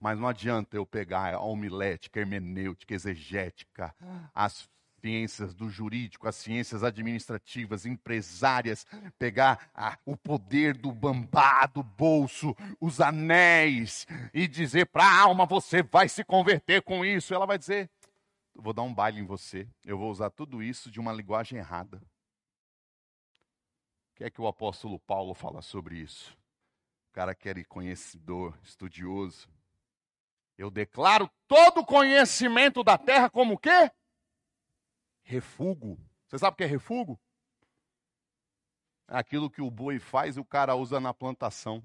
[0.00, 3.94] Mas não adianta eu pegar a homilética, hermenêutica, exegética,
[4.34, 4.68] as
[5.00, 8.86] ciências do jurídico, as ciências administrativas, empresárias,
[9.18, 9.70] pegar
[10.04, 16.08] o poder do bambá, do bolso, os anéis, e dizer para a alma: você vai
[16.08, 17.34] se converter com isso.
[17.34, 17.90] Ela vai dizer:
[18.54, 22.02] vou dar um baile em você, eu vou usar tudo isso de uma linguagem errada.
[24.16, 26.36] Que é que o apóstolo Paulo fala sobre isso?
[27.10, 29.48] O cara que era conhecedor, estudioso.
[30.58, 33.92] Eu declaro todo conhecimento da terra como o quê?
[35.26, 35.98] refugo.
[36.28, 37.20] Você sabe o que é refugo?
[39.08, 41.82] É aquilo que o boi faz e o cara usa na plantação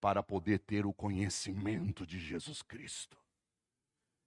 [0.00, 3.16] para poder ter o conhecimento de Jesus Cristo.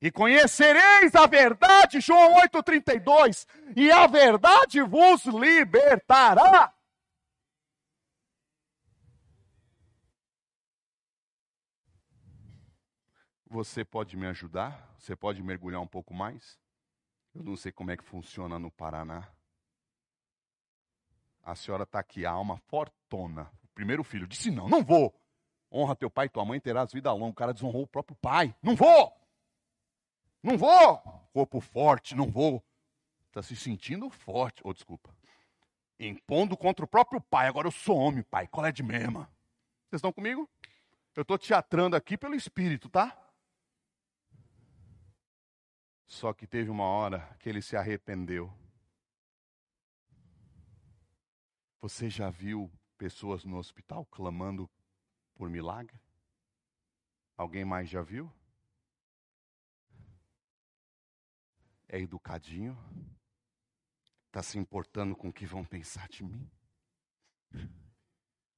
[0.01, 6.73] E conhecereis a verdade, João 8,32, e a verdade vos libertará.
[13.47, 14.93] Você pode me ajudar?
[14.99, 16.59] Você pode mergulhar um pouco mais?
[17.33, 19.27] Eu não sei como é que funciona no Paraná.
[21.41, 23.49] A senhora está aqui, a alma fortona.
[23.63, 25.13] O primeiro filho disse: Não, não vou.
[25.71, 27.31] Honra teu pai e tua mãe, terás vida longa.
[27.31, 28.53] O cara desonrou o próprio pai.
[28.61, 29.24] Não vou!
[30.45, 30.99] Não vou!
[31.33, 32.63] Corpo forte, não vou.
[33.29, 34.61] Está se sentindo forte.
[34.63, 35.13] Oh, desculpa.
[35.99, 37.47] Impondo contra o próprio pai.
[37.47, 38.47] Agora eu sou homem, pai.
[38.47, 39.23] Qual é de mesma?
[39.89, 40.47] Vocês estão comigo?
[41.15, 43.17] Eu estou teatrando aqui pelo espírito, tá?
[46.05, 48.53] Só que teve uma hora que ele se arrependeu.
[51.81, 54.69] Você já viu pessoas no hospital clamando
[55.33, 55.99] por milagre?
[57.35, 58.31] Alguém mais já viu?
[61.87, 62.77] É educadinho?
[64.27, 66.49] Está se importando com o que vão pensar de mim?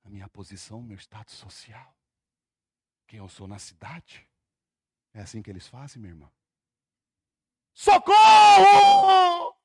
[0.03, 1.95] A minha posição, meu status social?
[3.05, 4.27] Quem eu sou na cidade?
[5.13, 6.31] É assim que eles fazem, minha irmã?
[7.73, 9.55] Socorro!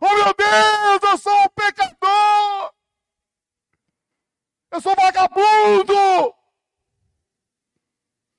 [0.00, 2.74] Oh meu Deus, eu sou um pecador!
[4.70, 6.34] Eu sou vagabundo!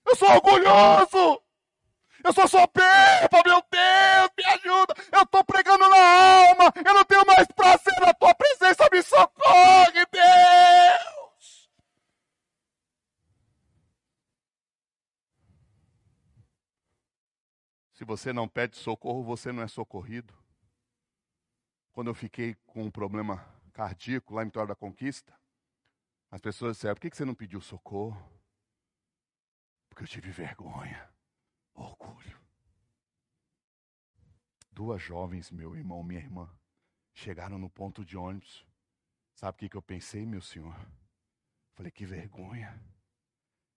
[0.06, 1.44] Eu sou orgulhoso!
[2.24, 4.94] Eu sou soberba, meu Deus, me ajuda!
[5.12, 6.74] Eu estou pregando na alma!
[6.86, 11.70] Eu não tenho mais prazer na tua presença, me socorre, Deus!
[17.94, 20.34] Se você não pede socorro, você não é socorrido.
[21.92, 25.40] Quando eu fiquei com um problema cardíaco lá em Vitória da Conquista,
[26.32, 28.18] as pessoas disseram: por que você não pediu socorro?
[29.90, 31.11] Porque eu tive vergonha,
[31.74, 32.40] orgulho.
[34.72, 36.50] Duas jovens, meu irmão, minha irmã,
[37.14, 38.66] chegaram no ponto de ônibus.
[39.36, 40.76] Sabe o que, que eu pensei, meu senhor?
[41.74, 42.80] Falei, que vergonha.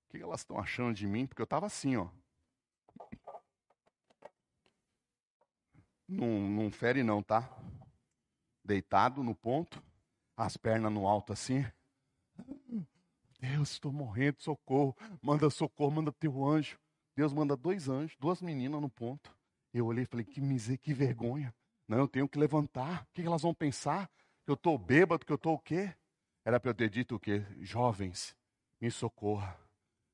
[0.06, 1.26] O que elas estão achando de mim?
[1.26, 2.08] Porque eu estava assim, ó.
[6.06, 7.48] Não, não fere não, tá?
[8.62, 9.82] Deitado no ponto,
[10.36, 11.64] as pernas no alto assim.
[13.40, 14.96] Deus, estou morrendo, socorro.
[15.22, 16.78] Manda socorro, manda teu anjo.
[17.16, 19.34] Deus manda dois anjos, duas meninas no ponto.
[19.72, 21.54] Eu olhei e falei, que miséria, que vergonha.
[21.86, 23.02] Não, eu tenho que levantar.
[23.02, 24.08] O que elas vão pensar?
[24.44, 25.94] Que eu estou bêbado, que eu estou o quê?
[26.44, 27.44] Era para eu ter dito o quê?
[27.60, 28.36] Jovens,
[28.80, 29.58] me socorra.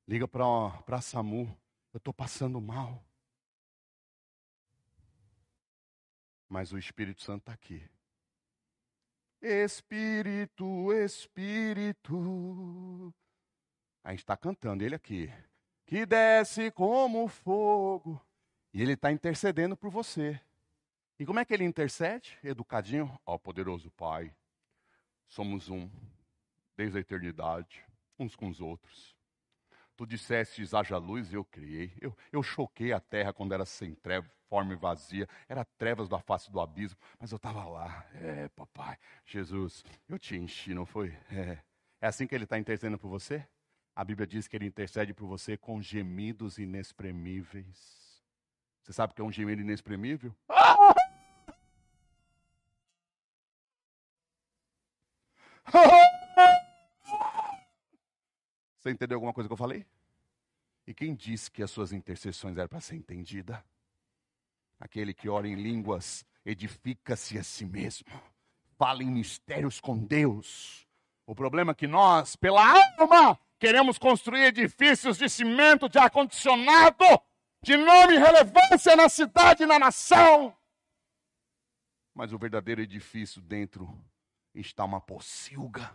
[0.06, 0.44] Liga para
[0.86, 1.44] a SAMU.
[1.92, 3.04] Eu estou passando mal.
[6.48, 7.82] Mas o Espírito Santo está aqui.
[9.40, 12.14] Espírito, Espírito.
[14.02, 15.32] A gente está cantando ele aqui.
[15.90, 18.24] Que desce como fogo.
[18.72, 20.40] E ele está intercedendo por você.
[21.18, 22.38] E como é que ele intercede?
[22.44, 23.18] Educadinho.
[23.26, 24.32] Ó, poderoso Pai,
[25.26, 25.90] somos um,
[26.76, 27.84] desde a eternidade,
[28.16, 29.16] uns com os outros.
[29.96, 31.92] Tu disseste, haja luz, eu criei.
[32.00, 35.28] Eu, eu choquei a terra quando era sem treva, forma e vazia.
[35.48, 38.06] Era trevas da face do abismo, mas eu estava lá.
[38.14, 41.08] É, papai, Jesus, eu te enchi, não foi?
[41.32, 41.58] É,
[42.00, 43.44] é assim que ele está intercedendo por você?
[44.00, 48.24] A Bíblia diz que ele intercede por você com gemidos inexprimíveis.
[48.80, 50.34] Você sabe o que é um gemido inexprimível?
[58.78, 59.84] Você entendeu alguma coisa que eu falei?
[60.86, 63.62] E quem disse que as suas intercessões eram para ser entendida?
[64.78, 68.08] Aquele que ora em línguas edifica-se a si mesmo,
[68.78, 70.88] fala em mistérios com Deus.
[71.26, 72.66] O problema é que nós, pela
[72.98, 77.04] alma, queremos construir edifícios de cimento, de ar-condicionado,
[77.62, 80.56] de nome e relevância na cidade e na nação.
[82.14, 84.02] Mas o verdadeiro edifício dentro
[84.54, 85.94] está uma pocilga.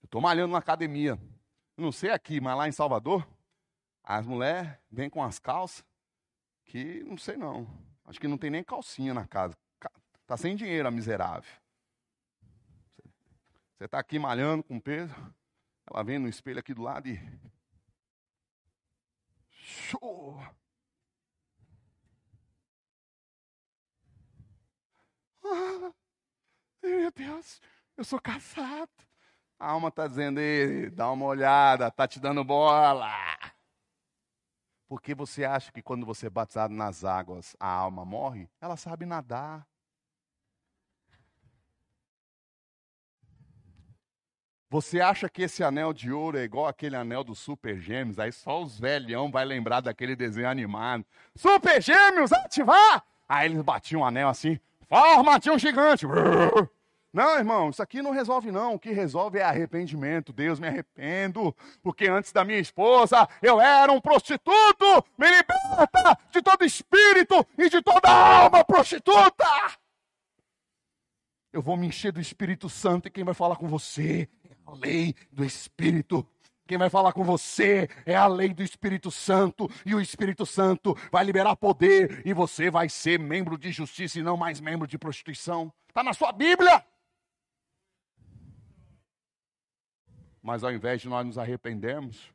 [0.00, 1.20] Eu estou malhando na academia.
[1.76, 3.28] Não sei aqui, mas lá em Salvador,
[4.02, 5.84] as mulheres vêm com as calças
[6.64, 7.68] que não sei não.
[8.06, 9.54] Acho que não tem nem calcinha na casa.
[10.26, 11.50] Tá sem dinheiro, a miserável.
[13.78, 15.14] Você está aqui malhando com peso,
[15.86, 17.16] ela vem no espelho aqui do lado e.
[19.52, 20.36] Show!
[25.44, 25.92] Ah,
[26.82, 27.60] meu Deus,
[27.96, 28.90] eu sou casado.
[29.56, 33.12] A alma está dizendo, Ei, dá uma olhada, está te dando bola.
[34.88, 38.50] Porque você acha que quando você é batizado nas águas, a alma morre?
[38.60, 39.67] Ela sabe nadar.
[44.70, 48.18] Você acha que esse anel de ouro é igual aquele anel dos super gêmeos?
[48.18, 51.06] Aí só os velhão vai lembrar daquele desenho animado.
[51.34, 53.02] Super gêmeos, ativar!
[53.26, 56.06] Aí eles batiam o anel assim, forma um gigante.
[57.10, 58.74] Não, irmão, isso aqui não resolve não.
[58.74, 60.34] O que resolve é arrependimento.
[60.34, 65.04] Deus, me arrependo, porque antes da minha esposa eu era um prostituto.
[65.16, 69.46] Me liberta de todo espírito e de toda alma prostituta.
[71.50, 74.28] Eu vou me encher do Espírito Santo e quem vai falar com você
[74.68, 76.26] a lei do Espírito.
[76.66, 80.94] Quem vai falar com você é a lei do Espírito Santo, e o Espírito Santo
[81.10, 84.98] vai liberar poder, e você vai ser membro de justiça e não mais membro de
[84.98, 85.72] prostituição.
[85.88, 86.84] Está na sua Bíblia.
[90.42, 92.30] Mas ao invés de nós nos arrependermos,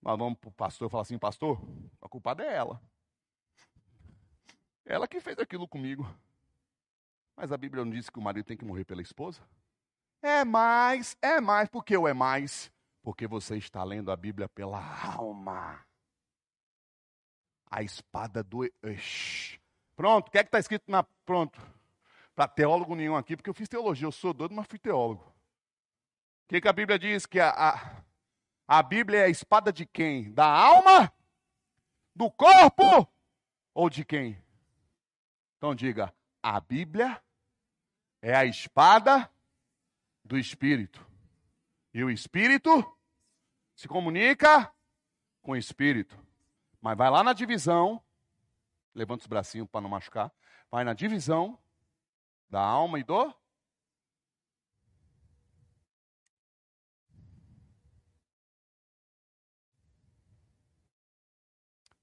[0.00, 1.60] nós vamos para o pastor e falar assim: Pastor,
[2.00, 2.80] a culpada é ela.
[4.86, 6.08] Ela que fez aquilo comigo.
[7.36, 9.42] Mas a Bíblia não diz que o marido tem que morrer pela esposa?
[10.22, 11.68] É mais, é mais.
[11.68, 12.72] Por que o é mais?
[13.02, 15.84] Porque você está lendo a Bíblia pela alma.
[17.70, 18.68] A espada do.
[19.94, 21.04] Pronto, o que é que está escrito na.
[21.24, 21.60] Pronto.
[22.34, 25.24] Para teólogo nenhum aqui, porque eu fiz teologia, eu sou doido, mas fui teólogo.
[25.24, 27.26] O que, que a Bíblia diz?
[27.26, 28.04] Que a, a,
[28.66, 30.32] a Bíblia é a espada de quem?
[30.32, 31.12] Da alma?
[32.14, 33.08] Do corpo?
[33.74, 34.40] Ou de quem?
[35.56, 37.22] Então diga: a Bíblia
[38.22, 39.30] é a espada
[40.28, 41.04] do Espírito.
[41.92, 42.70] E o Espírito
[43.74, 44.70] se comunica
[45.40, 46.16] com o Espírito.
[46.80, 48.00] Mas vai lá na divisão,
[48.94, 50.30] levanta os bracinhos para não machucar.
[50.70, 51.58] Vai na divisão
[52.50, 53.34] da alma e do.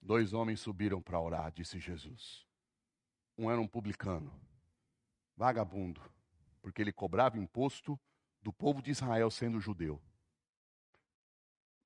[0.01, 2.45] Dois homens subiram para orar, disse Jesus.
[3.37, 4.33] Um era um publicano,
[5.35, 6.01] vagabundo,
[6.61, 7.99] porque ele cobrava imposto
[8.45, 9.99] do povo de Israel sendo judeu.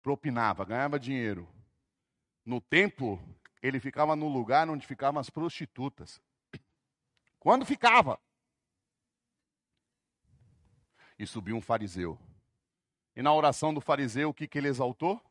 [0.03, 1.47] Propinava, ganhava dinheiro.
[2.43, 3.17] No templo,
[3.61, 6.21] ele ficava no lugar onde ficavam as prostitutas.
[7.39, 8.19] Quando ficava?
[11.17, 12.19] E subiu um fariseu.
[13.15, 15.21] E na oração do fariseu, o que, que ele exaltou?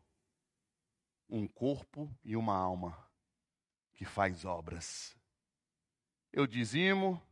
[1.29, 3.07] Um corpo e uma alma
[3.93, 5.15] que faz obras.
[6.33, 7.23] Eu dizimo,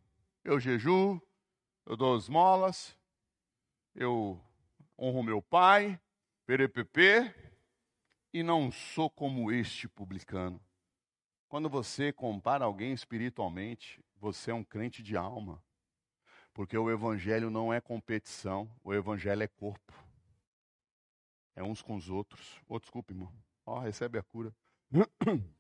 [0.45, 1.19] eu jejuo,
[1.87, 2.96] eu dou esmolas,
[3.97, 4.39] eu
[4.99, 5.99] honro meu pai,
[6.47, 7.35] perepepe,
[8.33, 10.61] e não sou como este publicano.
[11.49, 15.63] Quando você compara alguém espiritualmente, você é um crente de alma.
[16.53, 19.93] Porque o evangelho não é competição, o evangelho é corpo.
[21.55, 22.61] É uns com os outros.
[22.69, 23.33] Oh, desculpe, irmão.
[23.65, 24.55] Ó, oh, recebe a cura.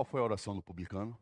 [0.00, 1.14] Qual foi a oração do publicano?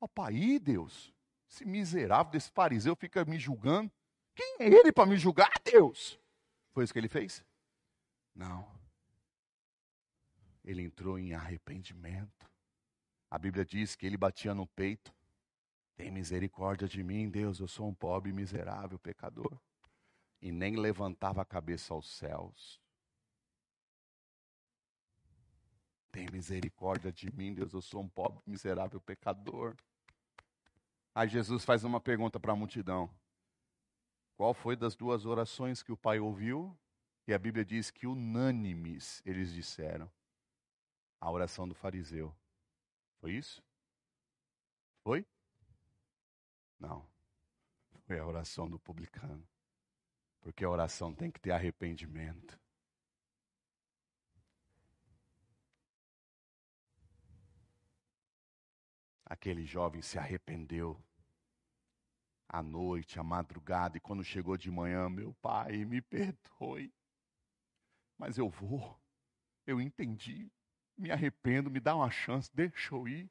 [0.00, 1.12] Opa, aí, Deus,
[1.46, 3.92] esse miserável desse fariseu fica me julgando.
[4.34, 6.18] Quem é ele para me julgar, Deus?
[6.70, 7.44] Foi isso que ele fez?
[8.34, 8.66] Não.
[10.64, 12.50] Ele entrou em arrependimento.
[13.30, 15.14] A Bíblia diz que ele batia no peito.
[15.96, 19.60] Tem misericórdia de mim, Deus, eu sou um pobre, miserável, pecador.
[20.40, 22.80] E nem levantava a cabeça aos céus.
[26.18, 29.76] Tem misericórdia de mim, Deus, eu sou um pobre, miserável pecador.
[31.14, 33.08] Aí Jesus faz uma pergunta para a multidão:
[34.36, 36.76] Qual foi das duas orações que o pai ouviu?
[37.24, 40.10] E a Bíblia diz que unânimes eles disseram:
[41.20, 42.34] A oração do fariseu.
[43.20, 43.62] Foi isso?
[45.04, 45.24] Foi?
[46.80, 47.08] Não.
[48.08, 49.46] Foi a oração do publicano.
[50.40, 52.58] Porque a oração tem que ter arrependimento.
[59.28, 60.98] Aquele jovem se arrependeu
[62.48, 66.90] à noite, à madrugada, e quando chegou de manhã, meu pai, me perdoe,
[68.16, 68.98] mas eu vou,
[69.66, 70.50] eu entendi,
[70.96, 73.30] me arrependo, me dá uma chance, deixa eu ir.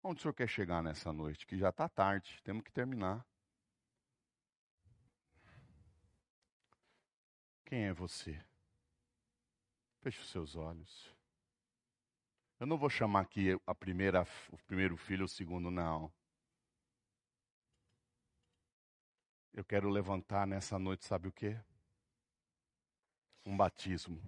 [0.00, 1.44] Onde o senhor quer chegar nessa noite?
[1.44, 3.26] Que já está tarde, temos que terminar.
[7.64, 8.40] Quem é você?
[10.04, 11.16] Feche os seus olhos.
[12.60, 16.12] Eu não vou chamar aqui a primeira, o primeiro filho, o segundo, não.
[19.54, 21.58] Eu quero levantar nessa noite, sabe o quê?
[23.46, 24.20] Um batismo.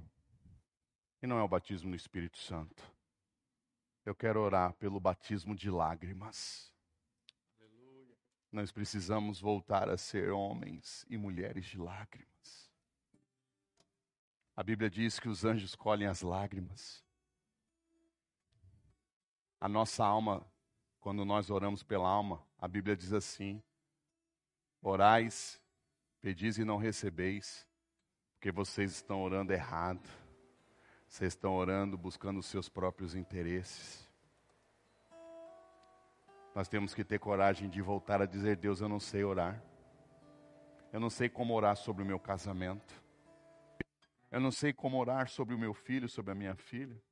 [1.21, 2.91] E não é o batismo no Espírito Santo.
[4.03, 6.73] Eu quero orar pelo batismo de lágrimas.
[7.61, 8.17] Aleluia.
[8.51, 12.36] Nós precisamos voltar a ser homens e mulheres de lágrimas.
[14.57, 17.05] A Bíblia diz que os anjos colhem as lágrimas.
[19.61, 20.47] A nossa alma,
[20.99, 23.63] quando nós oramos pela alma, a Bíblia diz assim:
[24.81, 25.61] Orais,
[26.23, 27.69] pedis e não recebeis,
[28.33, 30.09] porque vocês estão orando errado.
[31.07, 34.09] Vocês estão orando buscando os seus próprios interesses.
[36.55, 39.63] Nós temos que ter coragem de voltar a dizer: Deus, eu não sei orar.
[40.91, 43.06] Eu não sei como orar sobre o meu casamento.
[44.37, 47.03] Eu não sei como orar sobre o meu filho, sobre a minha filha.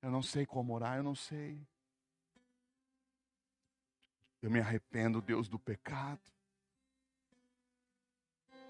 [0.00, 1.66] Eu não sei como orar, eu não sei.
[4.40, 6.22] Eu me arrependo, Deus, do pecado.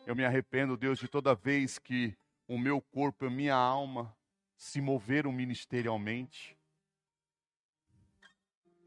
[0.06, 2.16] Eu me arrependo, Deus, de toda vez que
[2.48, 4.16] o meu corpo e a minha alma
[4.56, 6.56] se moveram ministerialmente.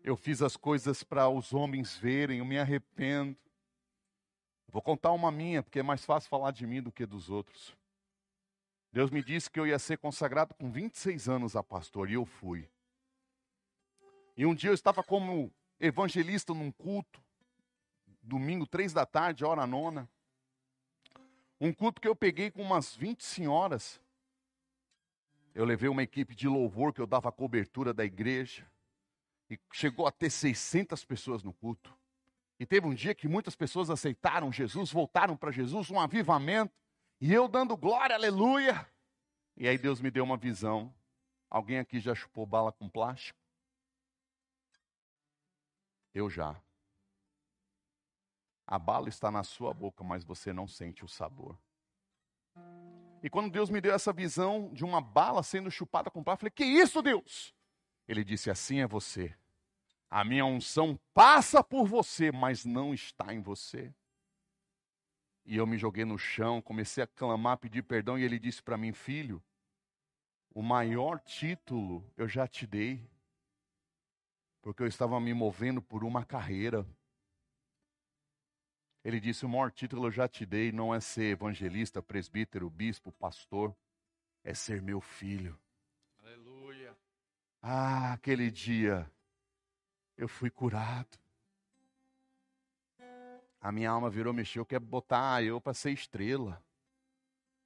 [0.04, 3.38] Eu fiz as coisas para os homens verem, eu me arrependo.
[4.68, 7.77] Vou contar uma minha, porque é mais fácil falar de mim do que dos outros.
[8.92, 12.26] Deus me disse que eu ia ser consagrado com 26 anos a pastor, e eu
[12.26, 12.70] fui.
[14.36, 17.22] E um dia eu estava como evangelista num culto,
[18.22, 20.10] domingo, três da tarde, hora nona.
[21.60, 24.00] Um culto que eu peguei com umas 20 senhoras.
[25.56, 28.70] Eu levei uma equipe de louvor que eu dava cobertura da igreja.
[29.50, 31.98] E chegou a ter 600 pessoas no culto.
[32.60, 36.74] E teve um dia que muitas pessoas aceitaram Jesus, voltaram para Jesus, um avivamento.
[37.20, 38.88] E eu dando glória, aleluia.
[39.56, 40.94] E aí Deus me deu uma visão.
[41.50, 43.40] Alguém aqui já chupou bala com plástico?
[46.14, 46.56] Eu já.
[48.66, 51.58] A bala está na sua boca, mas você não sente o sabor.
[53.24, 56.52] E quando Deus me deu essa visão de uma bala sendo chupada com plástico, eu
[56.52, 57.54] falei: Que isso, Deus?
[58.08, 59.36] Ele disse: Assim é você.
[60.10, 63.94] A minha unção passa por você, mas não está em você.
[65.48, 68.78] E eu me joguei no chão, comecei a clamar, pedir perdão, e ele disse para
[68.78, 69.42] mim: Filho,
[70.54, 73.10] o maior título eu já te dei,
[74.62, 76.86] porque eu estava me movendo por uma carreira.
[79.06, 83.10] Ele disse: O maior título eu já te dei, não é ser evangelista, presbítero, bispo,
[83.14, 83.74] pastor,
[84.44, 85.58] é ser meu filho.
[86.20, 86.94] Aleluia.
[87.62, 89.10] Ah, aquele dia
[90.18, 91.18] eu fui curado.
[93.60, 96.64] A minha alma virou, mexeu, quer botar eu para ser estrela.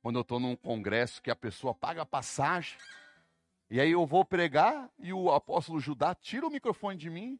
[0.01, 2.77] Quando eu estou num congresso que a pessoa paga passagem,
[3.69, 7.39] e aí eu vou pregar e o apóstolo Judá tira o microfone de mim.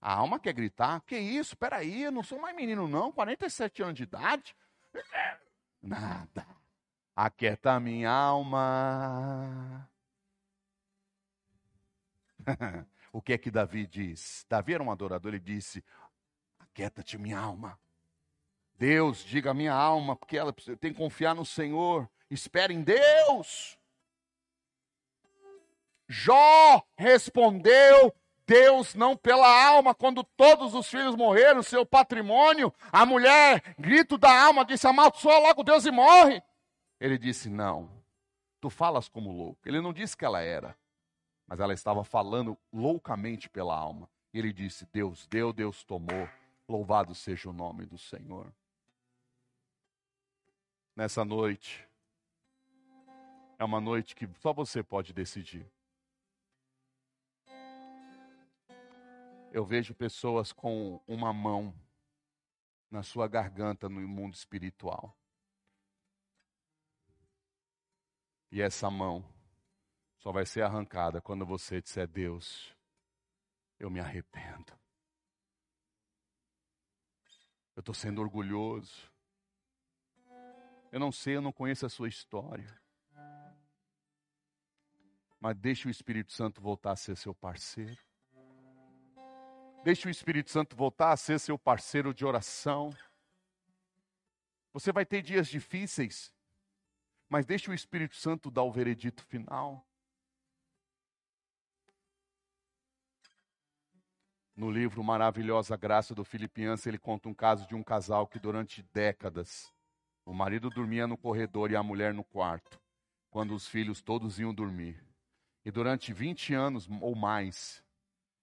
[0.00, 1.02] A alma quer gritar.
[1.02, 1.56] Que isso?
[1.56, 3.12] Peraí, eu não sou mais menino, não.
[3.12, 4.56] 47 anos de idade.
[5.82, 6.46] Nada.
[7.14, 9.86] Aquieta a minha alma.
[13.12, 14.46] o que é que Davi diz?
[14.48, 15.84] Davi era um adorador, ele disse:
[16.72, 17.78] Aquieta-te, minha alma.
[18.76, 22.08] Deus, diga a minha alma, porque ela tem que confiar no Senhor.
[22.30, 23.78] Espere em Deus.
[26.08, 28.14] Jó respondeu
[28.50, 34.44] Deus não pela alma, quando todos os filhos morreram, seu patrimônio, a mulher, grito da
[34.44, 36.42] alma, disse: amaldiçoa logo Deus e morre.
[36.98, 37.88] Ele disse: Não,
[38.60, 39.60] tu falas como louco.
[39.64, 40.76] Ele não disse que ela era,
[41.46, 44.10] mas ela estava falando loucamente pela alma.
[44.34, 46.28] Ele disse: Deus deu, Deus tomou,
[46.70, 48.52] louvado seja o nome do Senhor.
[50.94, 51.88] Nessa noite,
[53.58, 55.70] é uma noite que só você pode decidir.
[59.52, 61.74] eu vejo pessoas com uma mão
[62.90, 65.16] na sua garganta no mundo espiritual.
[68.50, 69.24] E essa mão
[70.18, 72.74] só vai ser arrancada quando você disser: Deus,
[73.78, 74.79] eu me arrependo.
[77.80, 79.10] Eu estou sendo orgulhoso.
[80.92, 82.78] Eu não sei, eu não conheço a sua história.
[85.40, 87.98] Mas deixe o Espírito Santo voltar a ser seu parceiro.
[89.82, 92.94] Deixe o Espírito Santo voltar a ser seu parceiro de oração.
[94.74, 96.34] Você vai ter dias difíceis,
[97.30, 99.89] mas deixe o Espírito Santo dar o veredito final.
[104.60, 108.82] No livro Maravilhosa Graça do Filipiança, ele conta um caso de um casal que durante
[108.92, 109.72] décadas
[110.22, 112.78] o marido dormia no corredor e a mulher no quarto,
[113.30, 115.02] quando os filhos todos iam dormir.
[115.64, 117.82] E durante 20 anos ou mais,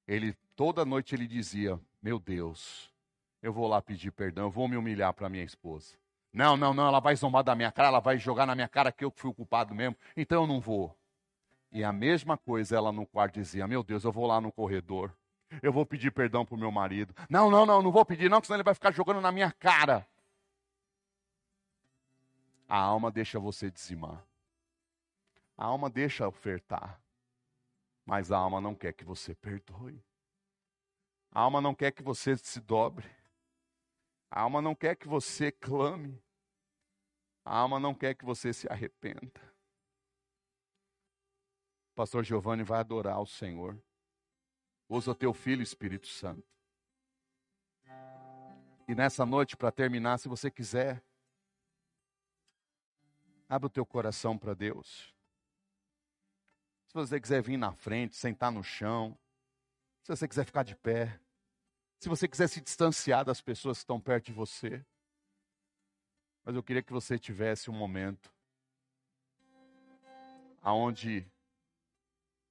[0.08, 2.92] ele toda noite ele dizia: "Meu Deus,
[3.40, 5.98] eu vou lá pedir perdão, eu vou me humilhar para minha esposa.
[6.34, 8.92] Não, não, não, ela vai zombar da minha cara, ela vai jogar na minha cara
[8.92, 10.98] que eu fui o culpado mesmo, então eu não vou.
[11.72, 15.14] E a mesma coisa ela no quarto dizia: Meu Deus, eu vou lá no corredor,
[15.62, 17.14] eu vou pedir perdão para o meu marido.
[17.30, 20.08] Não, não, não, não vou pedir, não, senão ele vai ficar jogando na minha cara.
[22.68, 24.24] A alma deixa você dizimar.
[25.58, 27.02] A alma deixa ofertar.
[28.06, 30.04] Mas a alma não quer que você perdoe.
[31.32, 33.10] A alma não quer que você se dobre.
[34.30, 36.22] A alma não quer que você clame.
[37.44, 39.42] A alma não quer que você se arrependa.
[41.92, 43.82] O pastor Giovanni vai adorar o Senhor.
[44.90, 46.48] Usa teu filho, Espírito Santo.
[48.88, 51.04] E nessa noite, para terminar, se você quiser,
[53.50, 55.14] abre o teu coração para Deus.
[56.88, 59.18] Se você quiser vir na frente, sentar no chão,
[60.04, 61.20] se você quiser ficar de pé,
[62.00, 64.86] se você quiser se distanciar das pessoas que estão perto de você.
[66.46, 68.34] Mas eu queria que você tivesse um momento
[70.62, 71.30] aonde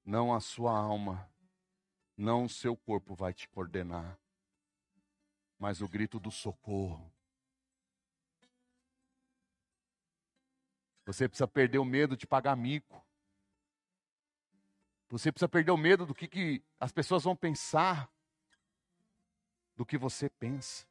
[0.05, 1.31] não a sua alma,
[2.17, 4.19] não o seu corpo vai te coordenar,
[5.59, 7.13] mas o grito do socorro.
[11.05, 13.05] Você precisa perder o medo de pagar mico.
[15.09, 18.11] Você precisa perder o medo do que, que as pessoas vão pensar,
[19.77, 20.85] do que você pensa.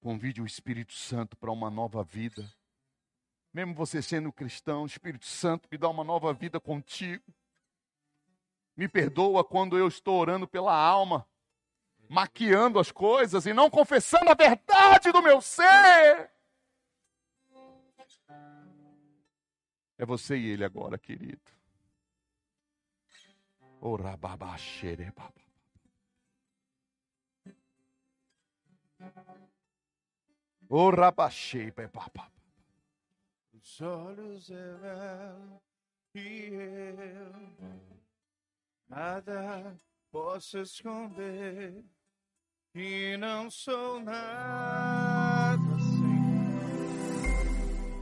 [0.00, 2.52] Convide o Espírito Santo para uma nova vida.
[3.54, 7.24] Mesmo você sendo cristão, o Espírito Santo me dá uma nova vida contigo.
[8.76, 11.26] Me perdoa quando eu estou orando pela alma,
[12.08, 16.30] maquiando as coisas e não confessando a verdade do meu ser.
[19.98, 21.40] É você e ele agora, querido.
[33.54, 35.60] Os olhos revelam
[36.14, 38.05] e eu
[38.88, 39.76] nada
[40.10, 41.84] posso esconder
[42.74, 45.75] e não sou nada.